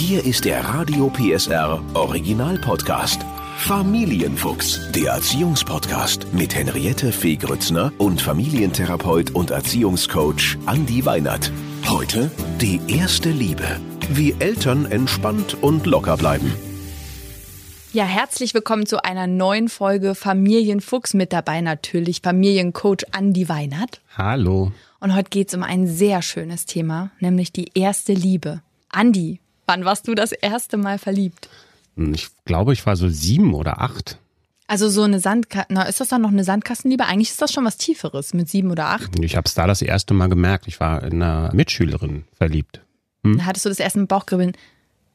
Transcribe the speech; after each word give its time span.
Hier 0.00 0.24
ist 0.24 0.46
der 0.46 0.64
Radio 0.64 1.10
PSR 1.10 1.84
Original 1.92 2.56
Podcast. 2.58 3.20
Familienfuchs, 3.58 4.90
der 4.92 5.12
Erziehungspodcast 5.12 6.32
mit 6.32 6.54
Henriette 6.54 7.12
Fee 7.12 7.36
Grützner 7.36 7.92
und 7.98 8.22
Familientherapeut 8.22 9.32
und 9.32 9.50
Erziehungscoach 9.50 10.56
Andi 10.64 11.04
Weinert. 11.04 11.52
Heute 11.86 12.30
die 12.62 12.80
erste 12.88 13.28
Liebe. 13.28 13.78
Wie 14.08 14.34
Eltern 14.38 14.86
entspannt 14.86 15.58
und 15.60 15.84
locker 15.84 16.16
bleiben. 16.16 16.50
Ja, 17.92 18.04
herzlich 18.04 18.54
willkommen 18.54 18.86
zu 18.86 19.04
einer 19.04 19.26
neuen 19.26 19.68
Folge 19.68 20.14
Familienfuchs. 20.14 21.12
Mit 21.12 21.34
dabei 21.34 21.60
natürlich 21.60 22.22
Familiencoach 22.22 23.04
Andi 23.12 23.50
Weinert. 23.50 24.00
Hallo. 24.16 24.72
Und 24.98 25.14
heute 25.14 25.28
geht's 25.28 25.54
um 25.54 25.62
ein 25.62 25.86
sehr 25.86 26.22
schönes 26.22 26.64
Thema, 26.64 27.10
nämlich 27.20 27.52
die 27.52 27.70
erste 27.74 28.14
Liebe. 28.14 28.62
Andi, 28.88 29.40
wann 29.70 29.84
warst 29.84 30.08
du 30.08 30.16
das 30.16 30.32
erste 30.32 30.76
Mal 30.76 30.98
verliebt? 30.98 31.48
Ich 31.96 32.28
glaube, 32.44 32.72
ich 32.72 32.84
war 32.86 32.96
so 32.96 33.08
sieben 33.08 33.54
oder 33.54 33.80
acht. 33.80 34.18
Also 34.66 34.88
so 34.88 35.02
eine 35.02 35.20
Sandkasten, 35.20 35.76
ist 35.76 36.00
das 36.00 36.08
dann 36.08 36.22
noch 36.22 36.30
eine 36.30 36.42
Sandkastenliebe? 36.42 37.06
Eigentlich 37.06 37.30
ist 37.30 37.40
das 37.40 37.52
schon 37.52 37.64
was 37.64 37.76
Tieferes 37.76 38.34
mit 38.34 38.48
sieben 38.48 38.72
oder 38.72 38.86
acht. 38.86 39.16
Ich 39.20 39.36
habe 39.36 39.46
es 39.46 39.54
da 39.54 39.68
das 39.68 39.80
erste 39.80 40.12
Mal 40.12 40.28
gemerkt. 40.28 40.66
Ich 40.66 40.80
war 40.80 41.04
in 41.04 41.22
eine 41.22 41.50
Mitschülerin 41.52 42.24
verliebt. 42.36 42.80
Hm? 43.24 43.46
Hattest 43.46 43.64
du 43.64 43.68
das 43.68 43.78
erste 43.78 44.00
Mal 44.00 44.06
Bauchkribbeln? 44.06 44.52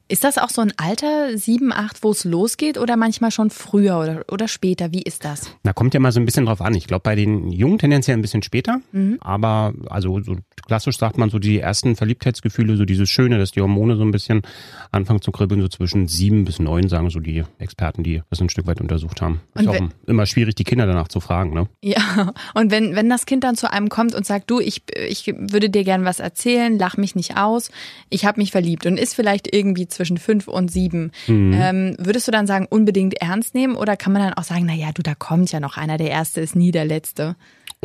Ist 0.08 0.23
das 0.23 0.38
auch 0.38 0.52
so 0.52 0.62
ein 0.62 0.72
Alter, 0.77 1.36
sieben, 1.36 1.73
acht, 1.73 2.04
wo 2.04 2.12
es 2.12 2.26
losgeht 2.26 2.77
oder 2.77 2.95
manchmal 2.95 3.32
schon 3.32 3.50
früher 3.50 3.98
oder, 3.98 4.23
oder 4.31 4.48
später? 4.48 4.91
Wie 4.91 5.02
ist 5.02 5.26
das? 5.26 5.50
Na, 5.64 5.73
kommt 5.73 5.95
ja 5.95 6.00
mal 6.00 6.12
so 6.12 6.20
ein 6.20 6.26
bisschen 6.26 6.45
drauf 6.45 6.62
an. 6.62 6.76
Ich 6.76 6.86
glaube, 6.86 7.02
bei 7.02 7.16
den 7.16 7.52
Jungen 7.52 7.80
tendenziell 7.80 8.16
ein 8.16 8.22
bisschen 8.22 8.44
später. 8.44 8.81
Mhm. 8.91 9.18
Aber 9.22 9.73
also 9.90 10.22
so 10.22 10.38
klassisch 10.68 11.00
sagt 11.00 11.18
man 11.18 11.31
so 11.31 11.40
die 11.40 11.59
ersten 11.59 11.95
Verliebtheitsgefühle, 11.95 12.78
so 12.78 12.86
dieses 12.86 13.09
Schöne, 13.09 13.40
dass 13.40 13.52
die 13.52 13.62
Hormone 13.62 13.98
so 13.98 14.04
ein 14.04 14.12
bisschen 14.12 14.44
anfangen 14.91 15.23
zu 15.23 15.31
kribbeln, 15.31 15.62
so 15.62 15.70
zwischen 15.70 16.08
sieben 16.08 16.45
bis 16.45 16.59
neun, 16.59 16.88
sagen 16.88 17.09
so 17.09 17.20
die 17.20 17.44
Experten, 17.58 18.03
die 18.03 18.22
das 18.30 18.39
ein 18.42 18.50
Stück 18.50 18.67
weit 18.67 18.81
untersucht 18.81 19.23
haben. 19.23 19.42
Ist 19.56 19.67
auch 19.67 19.89
immer 20.06 20.28
schwierig, 20.28 20.53
die 20.53 20.66
Kinder 20.66 20.86
danach 20.86 21.08
zu 21.08 21.20
fragen, 21.20 21.53
ne? 21.56 21.67
Ja, 21.81 22.31
und 22.53 22.70
wenn, 22.70 22.95
wenn 22.95 23.09
das 23.09 23.26
Kind 23.26 23.44
dann 23.44 23.56
zu 23.56 23.72
einem 23.72 23.89
kommt 23.89 24.14
und 24.14 24.23
sagt, 24.23 24.52
du, 24.52 24.59
ich, 24.59 24.83
ich 25.08 25.26
würde 25.36 25.72
dir 25.72 25.83
gern 25.83 26.06
was 26.06 26.20
erzählen, 26.20 26.78
lach 26.78 26.95
mich 26.98 27.16
nicht 27.16 27.38
aus, 27.38 27.72
ich 28.11 28.26
habe 28.26 28.39
mich 28.39 28.52
verliebt 28.52 28.86
und 28.86 28.98
ist 28.98 29.16
vielleicht 29.16 29.52
irgendwie 29.52 29.88
zwischen 29.96 30.18
fünf 30.18 30.48
und 30.48 30.70
sieben. 30.70 31.12
Mhm. 31.28 31.54
Ähm, 31.54 31.96
würdest 31.98 32.28
du 32.28 32.32
dann 32.32 32.48
sagen, 32.48 32.68
unbedingt 32.70 33.16
ernst 33.16 33.56
nehmen 33.56 33.76
oder 33.76 33.98
kann 33.98 34.14
man 34.14 34.22
dann 34.22 34.34
auch 34.34 34.44
sagen, 34.44 34.66
naja, 34.66 34.90
du, 34.94 35.02
da 35.02 35.16
kommt 35.16 35.52
ja 35.52 35.60
noch 35.60 35.78
einer, 35.78 35.98
der 35.98 36.12
Erste 36.12 36.42
ist 36.42 36.56
nie 36.56 36.72
der 36.72 36.86
Letzte? 36.86 37.36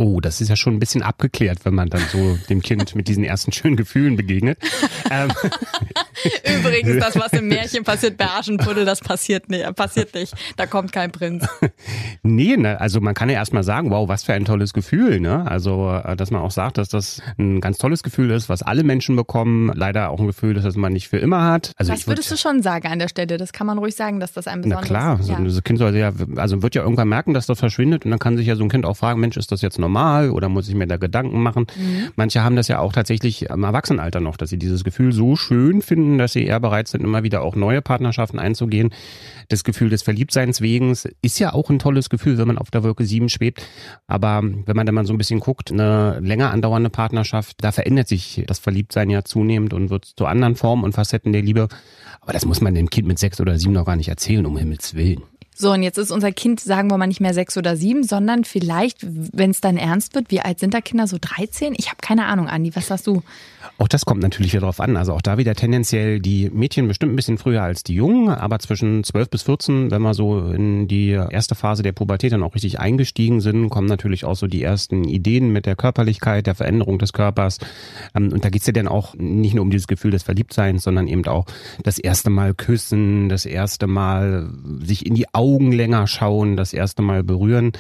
Oh, 0.01 0.19
das 0.19 0.41
ist 0.41 0.49
ja 0.49 0.57
schon 0.57 0.73
ein 0.73 0.79
bisschen 0.79 1.03
abgeklärt, 1.03 1.67
wenn 1.67 1.75
man 1.75 1.91
dann 1.91 2.01
so 2.11 2.39
dem 2.49 2.63
Kind 2.63 2.95
mit 2.95 3.07
diesen 3.07 3.23
ersten 3.23 3.53
schönen 3.53 3.77
Gefühlen 3.77 4.17
begegnet. 4.17 4.57
Ähm. 5.11 5.31
Übrigens, 6.59 7.05
das, 7.05 7.17
was 7.17 7.35
im 7.35 7.49
Märchen 7.49 7.85
passiert 7.85 8.17
bei 8.17 8.25
Aschenputtel, 8.25 8.87
das 8.87 9.01
passiert 9.01 9.51
nicht, 9.51 9.77
passiert 9.77 10.15
nicht. 10.15 10.33
Da 10.57 10.65
kommt 10.65 10.93
kein 10.93 11.13
Prinz. 11.13 11.47
Nee, 12.23 12.57
ne, 12.57 12.79
also 12.81 13.01
man 13.01 13.15
kann 13.15 13.31
ja 13.31 13.37
erstmal 13.37 13.63
sagen, 13.63 13.91
wow, 13.91 14.07
was 14.07 14.25
für 14.25 14.35
ein 14.35 14.45
tolles 14.45 14.75
Gefühl, 14.75 15.21
ne? 15.21 15.51
Also, 15.51 15.91
äh, 15.91 16.17
dass 16.17 16.31
man 16.31 16.43
auch 16.43 16.51
sagt, 16.51 16.77
dass 16.77 16.89
das 16.91 17.23
ein 17.39 17.61
ganz 17.61 17.79
tolles 17.79 18.03
Gefühl 18.03 18.31
ist, 18.31 18.51
was 18.51 18.63
alle 18.63 18.85
Menschen 18.85 19.17
bekommen. 19.17 19.73
Leider 19.75 20.11
auch 20.11 20.21
ein 20.21 20.27
Gefühl, 20.27 20.55
das 20.55 20.77
man 20.77 20.93
nicht 20.93 21.09
für 21.09 21.17
immer 21.17 21.45
hat. 21.45 21.73
Also 21.77 21.93
was 21.93 22.07
würdest 22.07 22.31
würd, 22.31 22.39
du 22.39 22.43
schon 22.43 22.63
sagen 22.63 22.89
an 22.89 22.99
der 22.99 23.09
Stelle? 23.09 23.39
Das 23.39 23.53
kann 23.53 23.67
man 23.67 23.79
ruhig 23.79 23.95
sagen, 23.95 24.21
dass 24.21 24.33
das 24.33 24.47
ein 24.47 24.61
besonderes 24.61 24.91
Na 24.91 25.17
klar, 25.17 25.21
ja. 25.23 25.51
so 25.51 25.63
Kind 25.63 25.79
soll 25.79 25.97
ja, 25.97 26.13
also 26.37 26.63
wird 26.63 26.75
ja 26.75 26.83
irgendwann 26.83 27.09
merken, 27.09 27.33
dass 27.33 27.47
das 27.47 27.59
verschwindet 27.59 28.05
und 28.05 28.11
dann 28.11 28.21
kann 28.21 28.37
sich 28.37 28.47
ja 28.47 28.55
so 28.55 28.63
ein 28.65 28.69
Kind 28.69 28.85
auch 28.85 28.97
fragen, 28.97 29.21
Mensch, 29.21 29.37
ist 29.37 29.51
das 29.51 29.63
jetzt 29.63 29.79
normal? 29.79 29.90
Normal 29.91 30.31
oder 30.31 30.49
muss 30.49 30.69
ich 30.69 30.75
mir 30.75 30.87
da 30.87 30.97
Gedanken 30.97 31.43
machen? 31.43 31.67
Mhm. 31.77 32.11
Manche 32.15 32.43
haben 32.45 32.55
das 32.55 32.69
ja 32.69 32.79
auch 32.79 32.93
tatsächlich 32.93 33.51
im 33.51 33.65
Erwachsenenalter 33.65 34.21
noch, 34.21 34.37
dass 34.37 34.51
sie 34.51 34.59
dieses 34.59 34.85
Gefühl 34.85 35.13
so 35.13 35.35
schön 35.35 35.83
finden, 35.83 36.19
dass 36.19 36.33
sie 36.33 36.45
eher 36.45 36.61
bereit 36.61 36.87
sind, 36.89 37.03
immer 37.03 37.25
wieder 37.25 37.43
auch 37.43 37.57
neue 37.57 37.83
Partnerschaften 37.83 38.39
einzugehen. 38.39 38.91
Das 39.49 39.65
Gefühl 39.65 39.91
des 39.91 40.03
Verliebtseins 40.03 40.61
wegen 40.61 40.97
ist 41.23 41.39
ja 41.41 41.53
auch 41.53 41.71
ein 41.71 41.81
tolles 41.81 42.09
Gefühl, 42.09 42.39
wenn 42.39 42.47
man 42.47 42.59
auf 42.59 42.71
der 42.71 42.85
Wolke 42.85 43.05
7 43.05 43.29
schwebt. 43.29 43.67
Aber 44.07 44.43
wenn 44.43 44.77
man 44.77 44.87
dann 44.87 44.95
mal 44.95 45.07
so 45.07 45.13
ein 45.13 45.19
bisschen 45.19 45.41
guckt, 45.41 45.73
eine 45.73 46.21
länger 46.21 46.53
andauernde 46.53 46.91
Partnerschaft, 46.91 47.57
da 47.61 47.73
verändert 47.73 48.07
sich 48.07 48.45
das 48.47 48.61
Verliebtsein 48.61 49.11
ja 49.11 49.25
zunehmend 49.25 49.75
und 49.75 49.91
wird 49.91 50.05
zu 50.05 50.27
anderen 50.27 50.55
Formen 50.55 50.85
und 50.85 50.93
Facetten 50.93 51.33
der 51.33 51.43
Liebe. 51.43 51.69
Aber 52.21 52.33
das 52.33 52.45
muss 52.45 52.61
man 52.61 52.75
dem 52.75 52.91
Kind 52.91 53.09
mit 53.09 53.19
sechs 53.19 53.41
oder 53.41 53.59
sieben 53.59 53.73
noch 53.73 53.87
gar 53.87 53.97
nicht 53.97 54.09
erzählen, 54.09 54.47
um 54.47 54.57
Himmels 54.57 54.95
Willen. 54.95 55.23
So, 55.61 55.73
und 55.73 55.83
jetzt 55.83 55.99
ist 55.99 56.11
unser 56.11 56.33
Kind, 56.33 56.59
sagen 56.59 56.91
wir 56.91 56.97
mal, 56.97 57.07
nicht 57.07 57.21
mehr 57.21 57.35
sechs 57.35 57.59
oder 57.59 57.77
sieben, 57.77 58.03
sondern 58.03 58.45
vielleicht, 58.45 58.97
wenn 59.03 59.51
es 59.51 59.61
dann 59.61 59.77
ernst 59.77 60.15
wird, 60.15 60.31
wie 60.31 60.41
alt 60.41 60.59
sind 60.59 60.73
da 60.73 60.81
Kinder? 60.81 61.07
So 61.07 61.19
13? 61.21 61.75
Ich 61.77 61.89
habe 61.89 61.99
keine 62.01 62.25
Ahnung, 62.25 62.49
Andi, 62.49 62.75
was 62.75 62.87
sagst 62.87 63.07
du? 63.07 63.23
Auch 63.77 63.89
das 63.89 64.07
kommt 64.07 64.23
natürlich 64.23 64.55
wieder 64.55 64.63
drauf 64.63 64.81
an. 64.81 64.97
Also 64.97 65.13
auch 65.13 65.21
da 65.21 65.37
wieder 65.37 65.55
tendenziell 65.55 66.19
die 66.19 66.49
Mädchen 66.49 66.89
bestimmt 66.89 67.13
ein 67.13 67.17
bisschen 67.17 67.37
früher 67.37 67.63
als 67.63 67.83
die 67.83 67.93
Jungen, 67.93 68.31
aber 68.31 68.59
zwischen 68.59 69.05
12 69.05 69.29
bis 69.29 69.43
14, 69.43 69.91
wenn 69.91 70.01
wir 70.01 70.15
so 70.15 70.51
in 70.51 70.89
die 70.89 71.11
erste 71.11 71.55
Phase 71.55 71.83
der 71.83 71.93
Pubertät 71.93 72.33
dann 72.33 72.43
auch 72.43 72.55
richtig 72.55 72.81
eingestiegen 72.81 73.43
sind, 73.43 73.69
kommen 73.69 73.87
natürlich 73.87 74.25
auch 74.25 74.37
so 74.37 74.47
die 74.47 74.63
ersten 74.63 75.05
Ideen 75.05 75.51
mit 75.51 75.67
der 75.67 75.77
Körperlichkeit, 75.77 76.47
der 76.47 76.55
Veränderung 76.55 76.99
des 76.99 77.13
Körpers. 77.13 77.59
Ähm, 78.15 78.33
und 78.33 78.47
da 78.47 78.49
geht's 78.49 78.67
ja 78.67 78.73
dann 78.73 78.89
auch 78.89 79.15
nicht 79.15 79.53
nur 79.53 79.63
um 79.63 79.71
dieses 79.71 79.89
Gefühl 79.89 80.13
des 80.13 80.23
Verliebtseins, 80.23 80.85
sondern 80.85 81.07
eben 81.07 81.27
auch 81.27 81.45
das 81.83 81.99
erste 81.99 82.31
Mal 82.31 82.55
küssen, 82.55 83.29
das 83.29 83.45
erste 83.45 83.87
Mal 83.87 84.49
sich 84.83 85.05
in 85.05 85.15
die 85.15 85.27
Augen 85.35 85.50
Augen 85.51 85.73
länger 85.73 86.07
schauen, 86.07 86.57
das 86.57 86.73
erste 86.73 87.03
Mal 87.03 87.25
berühren. 87.25 87.73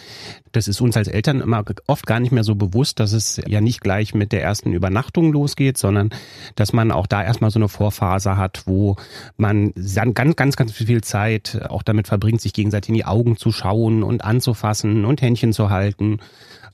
Das 0.50 0.66
ist 0.66 0.80
uns 0.80 0.96
als 0.96 1.06
Eltern 1.06 1.40
immer 1.40 1.64
oft 1.86 2.04
gar 2.04 2.18
nicht 2.18 2.32
mehr 2.32 2.42
so 2.42 2.56
bewusst, 2.56 2.98
dass 2.98 3.12
es 3.12 3.40
ja 3.46 3.60
nicht 3.60 3.80
gleich 3.80 4.12
mit 4.12 4.32
der 4.32 4.42
ersten 4.42 4.72
Übernachtung 4.72 5.32
losgeht, 5.32 5.78
sondern 5.78 6.10
dass 6.56 6.72
man 6.72 6.90
auch 6.90 7.06
da 7.06 7.22
erstmal 7.22 7.52
so 7.52 7.60
eine 7.60 7.68
Vorphase 7.68 8.36
hat, 8.36 8.64
wo 8.66 8.96
man 9.36 9.72
ganz, 10.14 10.34
ganz, 10.34 10.56
ganz 10.56 10.72
viel 10.72 11.02
Zeit 11.02 11.60
auch 11.68 11.84
damit 11.84 12.08
verbringt, 12.08 12.40
sich 12.40 12.52
gegenseitig 12.52 12.88
in 12.88 12.96
die 12.96 13.04
Augen 13.04 13.36
zu 13.36 13.52
schauen 13.52 14.02
und 14.02 14.24
anzufassen 14.24 15.04
und 15.04 15.22
Händchen 15.22 15.52
zu 15.52 15.70
halten. 15.70 16.18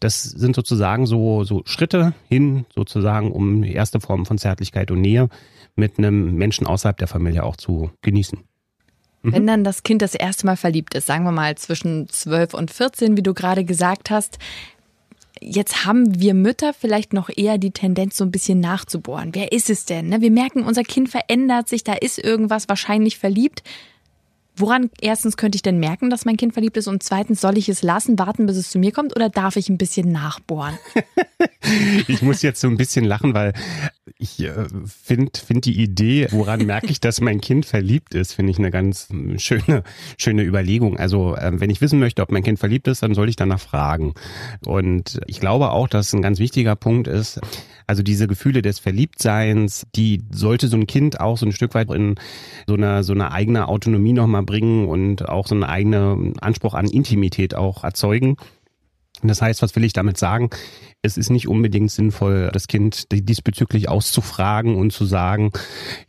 Das 0.01 0.23
sind 0.23 0.57
sozusagen 0.57 1.07
so, 1.07 1.45
so 1.45 1.63
Schritte 1.67 2.15
hin, 2.28 2.65
sozusagen, 2.75 3.33
um 3.33 3.63
erste 3.65 4.01
Formen 4.01 4.25
von 4.25 4.39
Zärtlichkeit 4.39 4.91
und 4.91 5.03
Nähe 5.03 5.28
mit 5.75 5.99
einem 5.99 6.37
Menschen 6.37 6.67
außerhalb 6.67 6.97
der 6.97 7.09
Familie 7.09 7.45
auch 7.45 7.57
zu 7.57 7.91
genießen. 8.01 8.39
Mhm. 9.26 9.32
Wenn 9.32 9.47
dann 9.47 9.64
das 9.64 9.82
Kind 9.82 10.03
das 10.03 10.14
erste 10.14 10.47
Mal 10.47 10.56
verliebt 10.56 10.94
ist, 10.94 11.06
sagen 11.06 11.25
wir 11.25 11.32
mal 11.32 11.56
zwischen 11.56 12.09
12 12.09 12.54
und 12.54 12.70
14, 12.70 13.16
wie 13.16 13.22
du 13.22 13.34
gerade 13.34 13.64
gesagt 13.64 14.10
hast, 14.10 14.38
Jetzt 15.38 15.84
haben 15.84 16.19
wir 16.19 16.32
Mütter 16.32 16.72
vielleicht 16.72 17.12
noch 17.12 17.28
eher 17.28 17.59
die 17.59 17.70
Tendenz, 17.70 18.16
so 18.16 18.25
ein 18.25 18.31
bisschen 18.31 18.59
nachzubohren. 18.59 19.34
Wer 19.34 19.53
ist 19.53 19.69
es 19.69 19.84
denn? 19.84 20.09
Ne? 20.09 20.22
Wir 20.22 20.31
merken, 20.31 20.65
unser 20.65 20.82
Kind 20.82 21.10
verändert 21.10 21.69
sich, 21.69 21.84
da 21.84 21.92
ist 21.92 22.19
irgendwas 22.19 22.70
wahrscheinlich 22.70 23.19
verliebt. 23.19 23.62
Woran 24.56 24.91
erstens 25.00 25.37
könnte 25.37 25.56
ich 25.56 25.62
denn 25.62 25.78
merken, 25.78 26.09
dass 26.09 26.25
mein 26.25 26.37
Kind 26.37 26.55
verliebt 26.55 26.77
ist 26.77 26.89
und 26.89 27.03
zweitens 27.03 27.41
soll 27.43 27.59
ich 27.59 27.69
es 27.69 27.83
lassen, 27.83 28.19
warten, 28.19 28.47
bis 28.47 28.56
es 28.56 28.71
zu 28.71 28.78
mir 28.78 28.91
kommt 28.91 29.15
oder 29.15 29.28
darf 29.28 29.56
ich 29.56 29.69
ein 29.69 29.77
bisschen 29.77 30.11
nachbohren? 30.11 30.78
ich 32.09 32.22
muss 32.22 32.41
jetzt 32.41 32.61
so 32.61 32.69
ein 32.69 32.78
bisschen 32.78 33.05
lachen, 33.05 33.34
weil 33.34 33.53
ich 34.19 34.41
äh, 34.41 34.66
finde 34.87 35.33
find 35.39 35.66
die 35.66 35.78
Idee, 35.78 36.28
woran 36.31 36.65
merke 36.65 36.87
ich, 36.87 37.00
dass 37.00 37.21
mein 37.21 37.41
Kind 37.41 37.66
verliebt 37.66 38.15
ist, 38.15 38.33
finde 38.33 38.53
ich 38.53 38.59
eine 38.59 38.71
ganz 38.71 39.09
hm, 39.11 39.39
schöne 39.39 39.83
schöne 40.16 40.43
Überlegung. 40.43 40.97
Also 40.97 41.37
äh, 41.37 41.53
wenn 41.61 41.71
ich 41.71 41.83
wissen 41.83 41.99
möchte, 41.99 42.22
ob 42.22 42.33
mein 42.33 42.43
Kind 42.43 42.59
verliebt 42.59 42.89
ist, 42.89 43.03
dann 43.03 43.15
soll 43.15 43.28
ich 43.28 43.37
danach 43.37 43.61
fragen. 43.61 44.15
Und 44.65 45.21
ich 45.27 45.39
glaube 45.41 45.71
auch, 45.71 45.89
dass 45.89 46.12
ein 46.15 46.22
ganz 46.22 46.39
wichtiger 46.39 46.77
Punkt 46.77 47.09
ist, 47.09 47.41
also 47.86 48.02
diese 48.02 48.26
Gefühle 48.26 48.62
des 48.62 48.78
Verliebtseins, 48.78 49.86
die 49.94 50.24
sollte 50.30 50.69
so 50.69 50.76
ein 50.76 50.86
Kind 50.86 51.20
auch 51.20 51.38
so 51.38 51.47
ein 51.47 51.52
Stück 51.52 51.74
weit 51.74 51.91
in 51.91 52.16
so 52.66 52.74
eine, 52.74 53.04
so 53.04 53.12
eine 53.12 53.32
eigene 53.32 53.69
Autonomie 53.69 54.12
nochmal 54.12 54.42
bringen 54.42 54.88
und 54.88 55.28
auch 55.28 55.47
so 55.47 55.54
einen 55.54 55.64
eigenen 55.64 56.38
Anspruch 56.41 56.74
an 56.74 56.86
Intimität 56.86 57.54
auch 57.54 57.84
erzeugen. 57.84 58.36
Das 59.22 59.41
heißt, 59.41 59.62
was 59.62 59.74
will 59.74 59.84
ich 59.84 59.94
damit 59.94 60.19
sagen? 60.19 60.50
Es 61.00 61.16
ist 61.16 61.30
nicht 61.30 61.48
unbedingt 61.48 61.91
sinnvoll, 61.91 62.50
das 62.52 62.66
Kind 62.66 63.06
diesbezüglich 63.10 63.88
auszufragen 63.88 64.76
und 64.76 64.92
zu 64.92 65.06
sagen, 65.06 65.53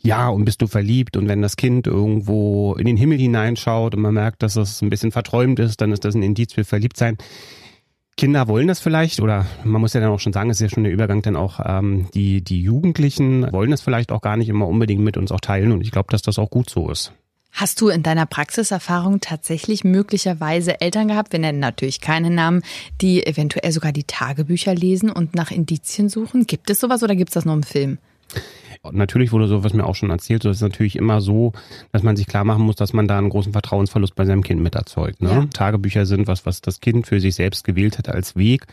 ja, 0.01 0.27
und 0.27 0.43
bist 0.43 0.61
du 0.61 0.67
verliebt? 0.67 1.15
Und 1.15 1.29
wenn 1.29 1.41
das 1.41 1.55
Kind 1.55 1.87
irgendwo 1.87 2.75
in 2.75 2.85
den 2.85 2.97
Himmel 2.97 3.17
hineinschaut 3.17 3.95
und 3.95 4.01
man 4.01 4.13
merkt, 4.13 4.43
dass 4.43 4.57
es 4.57 4.81
ein 4.81 4.89
bisschen 4.89 5.11
verträumt 5.11 5.59
ist, 5.59 5.79
dann 5.79 5.93
ist 5.93 6.03
das 6.03 6.15
ein 6.15 6.23
Indiz 6.23 6.53
für 6.53 6.65
Verliebtsein. 6.65 7.17
Kinder 8.17 8.47
wollen 8.47 8.67
das 8.67 8.79
vielleicht, 8.79 9.21
oder 9.21 9.45
man 9.63 9.79
muss 9.79 9.93
ja 9.93 10.01
dann 10.01 10.09
auch 10.09 10.19
schon 10.19 10.33
sagen, 10.33 10.49
es 10.49 10.57
ist 10.57 10.61
ja 10.61 10.69
schon 10.69 10.83
der 10.83 10.91
Übergang 10.91 11.21
dann 11.21 11.35
auch, 11.35 11.59
ähm, 11.63 12.09
die, 12.15 12.41
die 12.41 12.61
Jugendlichen 12.61 13.51
wollen 13.51 13.69
das 13.69 13.81
vielleicht 13.81 14.11
auch 14.11 14.21
gar 14.21 14.37
nicht 14.37 14.49
immer 14.49 14.67
unbedingt 14.67 15.03
mit 15.03 15.17
uns 15.17 15.31
auch 15.31 15.39
teilen 15.39 15.71
und 15.71 15.81
ich 15.81 15.91
glaube, 15.91 16.07
dass 16.09 16.23
das 16.23 16.39
auch 16.39 16.49
gut 16.49 16.67
so 16.69 16.89
ist. 16.89 17.13
Hast 17.51 17.79
du 17.79 17.89
in 17.89 18.03
deiner 18.03 18.25
Praxiserfahrung 18.25 19.21
tatsächlich 19.21 19.83
möglicherweise 19.83 20.81
Eltern 20.81 21.07
gehabt, 21.07 21.31
wir 21.31 21.39
nennen 21.39 21.59
natürlich 21.59 22.01
keine 22.01 22.31
Namen, 22.31 22.63
die 23.01 23.25
eventuell 23.25 23.71
sogar 23.71 23.91
die 23.91 24.03
Tagebücher 24.03 24.73
lesen 24.73 25.11
und 25.11 25.35
nach 25.35 25.51
Indizien 25.51 26.09
suchen? 26.09 26.47
Gibt 26.47 26.71
es 26.71 26.79
sowas 26.79 27.03
oder 27.03 27.15
gibt 27.15 27.29
es 27.29 27.35
das 27.35 27.45
nur 27.45 27.55
im 27.55 27.63
Film? 27.63 27.99
Natürlich 28.91 29.31
wurde 29.31 29.47
sowas 29.47 29.73
mir 29.73 29.85
auch 29.85 29.95
schon 29.95 30.09
erzählt, 30.09 30.43
so 30.43 30.49
ist 30.49 30.57
es 30.57 30.61
natürlich 30.61 30.95
immer 30.95 31.21
so, 31.21 31.53
dass 31.91 32.03
man 32.03 32.15
sich 32.15 32.27
klar 32.27 32.43
machen 32.43 32.63
muss, 32.63 32.75
dass 32.75 32.93
man 32.93 33.07
da 33.07 33.17
einen 33.17 33.29
großen 33.29 33.51
Vertrauensverlust 33.51 34.15
bei 34.15 34.25
seinem 34.25 34.43
Kind 34.43 34.61
mit 34.61 34.75
erzeugt. 34.75 35.21
Ne? 35.21 35.29
Ja. 35.29 35.45
Tagebücher 35.53 36.05
sind 36.05 36.27
was, 36.27 36.45
was 36.45 36.61
das 36.61 36.79
Kind 36.79 37.07
für 37.07 37.19
sich 37.19 37.35
selbst 37.35 37.63
gewählt 37.63 37.97
hat 37.97 38.09
als 38.09 38.35
Weg, 38.35 38.65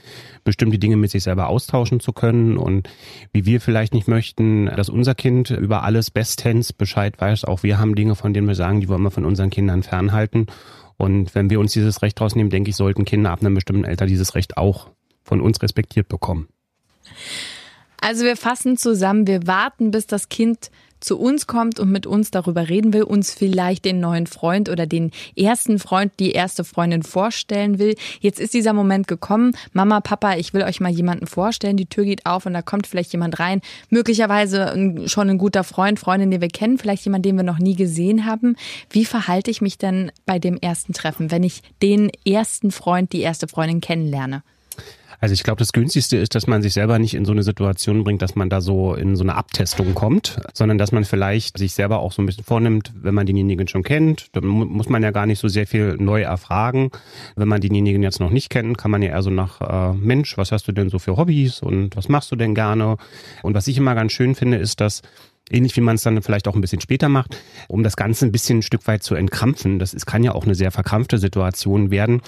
bestimmte 0.45 0.79
Dinge 0.79 0.97
mit 0.97 1.11
sich 1.11 1.23
selber 1.23 1.49
austauschen 1.49 2.01
zu 2.01 2.13
können 2.13 2.57
und 2.57 2.89
wie 3.33 3.47
wir 3.47 3.61
vielleicht 3.61 3.95
nicht 3.95 4.09
möchten, 4.09 4.67
dass 4.67 4.89
unser 4.89 5.15
Kind 5.15 5.51
über 5.51 5.83
alles 5.83 6.11
bestens 6.11 6.73
Bescheid 6.73 7.21
weiß. 7.21 7.45
Auch 7.45 7.63
wir 7.63 7.79
haben 7.79 7.95
Dinge, 7.95 8.15
von 8.15 8.33
denen 8.33 8.47
wir 8.47 8.55
sagen, 8.55 8.81
die 8.81 8.89
wollen 8.89 9.03
wir 9.03 9.11
von 9.11 9.25
unseren 9.25 9.51
Kindern 9.51 9.83
fernhalten. 9.83 10.47
Und 10.97 11.35
wenn 11.35 11.51
wir 11.51 11.61
uns 11.61 11.73
dieses 11.73 12.03
Recht 12.03 12.21
rausnehmen, 12.21 12.51
denke 12.51 12.71
ich, 12.71 12.77
sollten 12.77 13.05
Kinder 13.05 13.31
ab 13.31 13.41
einem 13.41 13.55
bestimmten 13.55 13.85
Alter 13.85 14.07
dieses 14.07 14.35
Recht 14.35 14.57
auch 14.57 14.91
von 15.23 15.41
uns 15.41 15.61
respektiert 15.63 16.09
bekommen. 16.09 16.49
Also 18.05 18.27
wir 18.27 18.37
fassen 18.37 18.77
zusammen, 18.77 19.27
wir 19.27 19.47
warten, 19.47 19.91
bis 19.91 20.07
das 20.07 20.29
Kind 20.29 20.71
zu 21.01 21.19
uns 21.19 21.47
kommt 21.47 21.81
und 21.81 21.91
mit 21.91 22.07
uns 22.07 22.31
darüber 22.31 22.69
reden 22.69 22.93
will, 22.93 23.03
uns 23.03 23.33
vielleicht 23.33 23.87
den 23.87 23.99
neuen 23.99 24.27
Freund 24.27 24.69
oder 24.69 24.87
den 24.87 25.11
ersten 25.37 25.79
Freund, 25.79 26.13
die 26.21 26.33
erste 26.33 26.65
Freundin 26.65 27.03
vorstellen 27.03 27.79
will. 27.79 27.95
Jetzt 28.21 28.41
ist 28.41 28.53
dieser 28.53 28.75
Moment 28.75 29.09
gekommen. 29.09 29.57
Mama, 29.73 30.03
Papa, 30.03 30.35
ich 30.37 30.53
will 30.53 30.65
euch 30.65 30.81
mal 30.81 30.91
jemanden 30.91 31.27
vorstellen. 31.27 31.79
Die 31.79 31.87
Tür 31.87 32.05
geht 32.05 32.27
auf 32.27 32.45
und 32.45 32.53
da 32.53 32.61
kommt 32.61 32.87
vielleicht 32.87 33.13
jemand 33.13 33.41
rein. 33.41 33.63
Möglicherweise 33.89 35.07
schon 35.07 35.31
ein 35.31 35.39
guter 35.39 35.65
Freund, 35.65 35.99
Freundin, 35.99 36.31
den 36.31 36.43
wir 36.43 36.49
kennen, 36.49 36.77
vielleicht 36.77 37.07
jemand, 37.07 37.25
den 37.25 37.39
wir 37.39 37.43
noch 37.43 37.59
nie 37.59 37.75
gesehen 37.75 38.27
haben. 38.27 38.55
Wie 38.91 39.07
verhalte 39.07 39.51
ich 39.51 39.63
mich 39.63 39.79
denn 39.79 40.13
bei 40.27 40.39
dem 40.39 40.59
ersten 40.59 40.93
Treffen, 40.93 41.31
wenn 41.31 41.43
ich 41.43 41.63
den 41.81 42.13
ersten 42.27 42.71
Freund, 42.71 43.15
die 43.15 43.23
erste 43.23 43.49
Freundin 43.49 43.81
kennenlerne? 43.81 44.43
Also 45.25 45.33
ich 45.33 45.43
glaube, 45.43 45.59
das 45.59 45.73
Günstigste 45.73 46.19
ist, 46.19 46.35
dass 46.35 46.47
man 46.47 46.61
sich 46.61 46.75
selber 46.75 46.99
nicht 46.99 47.15
in 47.15 47.25
so 47.25 47.33
eine 47.33 47.43
Situation 47.43 48.05
bringt, 48.05 48.21
dass 48.21 48.35
man 48.35 48.51
da 48.51 48.61
so 48.61 48.93
in 48.93 49.17
so 49.17 49.25
eine 49.25 49.37
Abtestung 49.37 49.95
kommt, 49.95 50.39
sondern 50.53 50.77
dass 50.77 50.93
man 50.93 51.05
vielleicht 51.05 51.57
sich 51.57 51.73
selber 51.73 52.01
auch 52.01 52.13
so 52.13 52.21
ein 52.21 52.27
bisschen 52.27 52.45
vornimmt, 52.45 52.93
wenn 52.95 53.15
man 53.15 53.25
denjenigen 53.25 53.67
schon 53.67 53.85
kennt, 53.85 54.27
dann 54.33 54.45
muss 54.45 54.91
man 54.91 55.03
ja 55.03 55.13
gar 55.13 55.25
nicht 55.25 55.39
so 55.39 55.49
sehr 55.49 55.67
viel 55.67 55.97
neu 55.97 56.21
erfragen. 56.21 56.91
Wenn 57.37 57.49
man 57.49 57.63
denjenigen 57.63 58.03
jetzt 58.03 58.21
noch 58.21 58.29
nicht 58.29 58.51
kennt, 58.51 58.77
kann 58.77 58.91
man 58.91 59.01
ja 59.01 59.13
eher 59.13 59.23
so 59.23 59.31
nach, 59.31 59.63
äh, 59.63 59.97
Mensch, 59.97 60.37
was 60.37 60.53
hast 60.53 60.69
du 60.69 60.73
denn 60.73 60.91
so 60.91 60.99
für 60.99 61.17
Hobbys 61.17 61.63
und 61.63 61.97
was 61.97 62.11
machst 62.11 62.31
du 62.31 62.37
denn 62.37 62.55
gerne? 62.55 62.99
Und 63.43 63.55
was 63.55 63.67
ich 63.67 63.79
immer 63.79 63.95
ganz 63.95 64.13
schön 64.13 64.35
finde, 64.35 64.59
ist, 64.59 64.83
dass 64.83 65.01
ähnlich 65.51 65.77
wie 65.77 65.83
man 65.83 65.97
es 65.97 66.03
dann 66.03 66.21
vielleicht 66.23 66.49
auch 66.49 66.55
ein 66.55 66.61
bisschen 66.61 66.81
später 66.81 67.09
macht, 67.09 67.37
um 67.69 67.83
das 67.83 67.97
Ganze 67.97 68.25
ein 68.25 68.33
bisschen 68.33 68.59
ein 68.59 68.63
Stück 68.63 68.87
weit 68.87 69.03
zu 69.03 69.15
entkrampfen. 69.15 69.79
Das 69.79 69.93
ist, 69.93 70.07
kann 70.07 70.25
ja 70.25 70.33
auch 70.33 70.45
eine 70.45 70.55
sehr 70.55 70.71
verkrampfte 70.71 71.19
Situation 71.19 71.91
werden. 71.91 72.23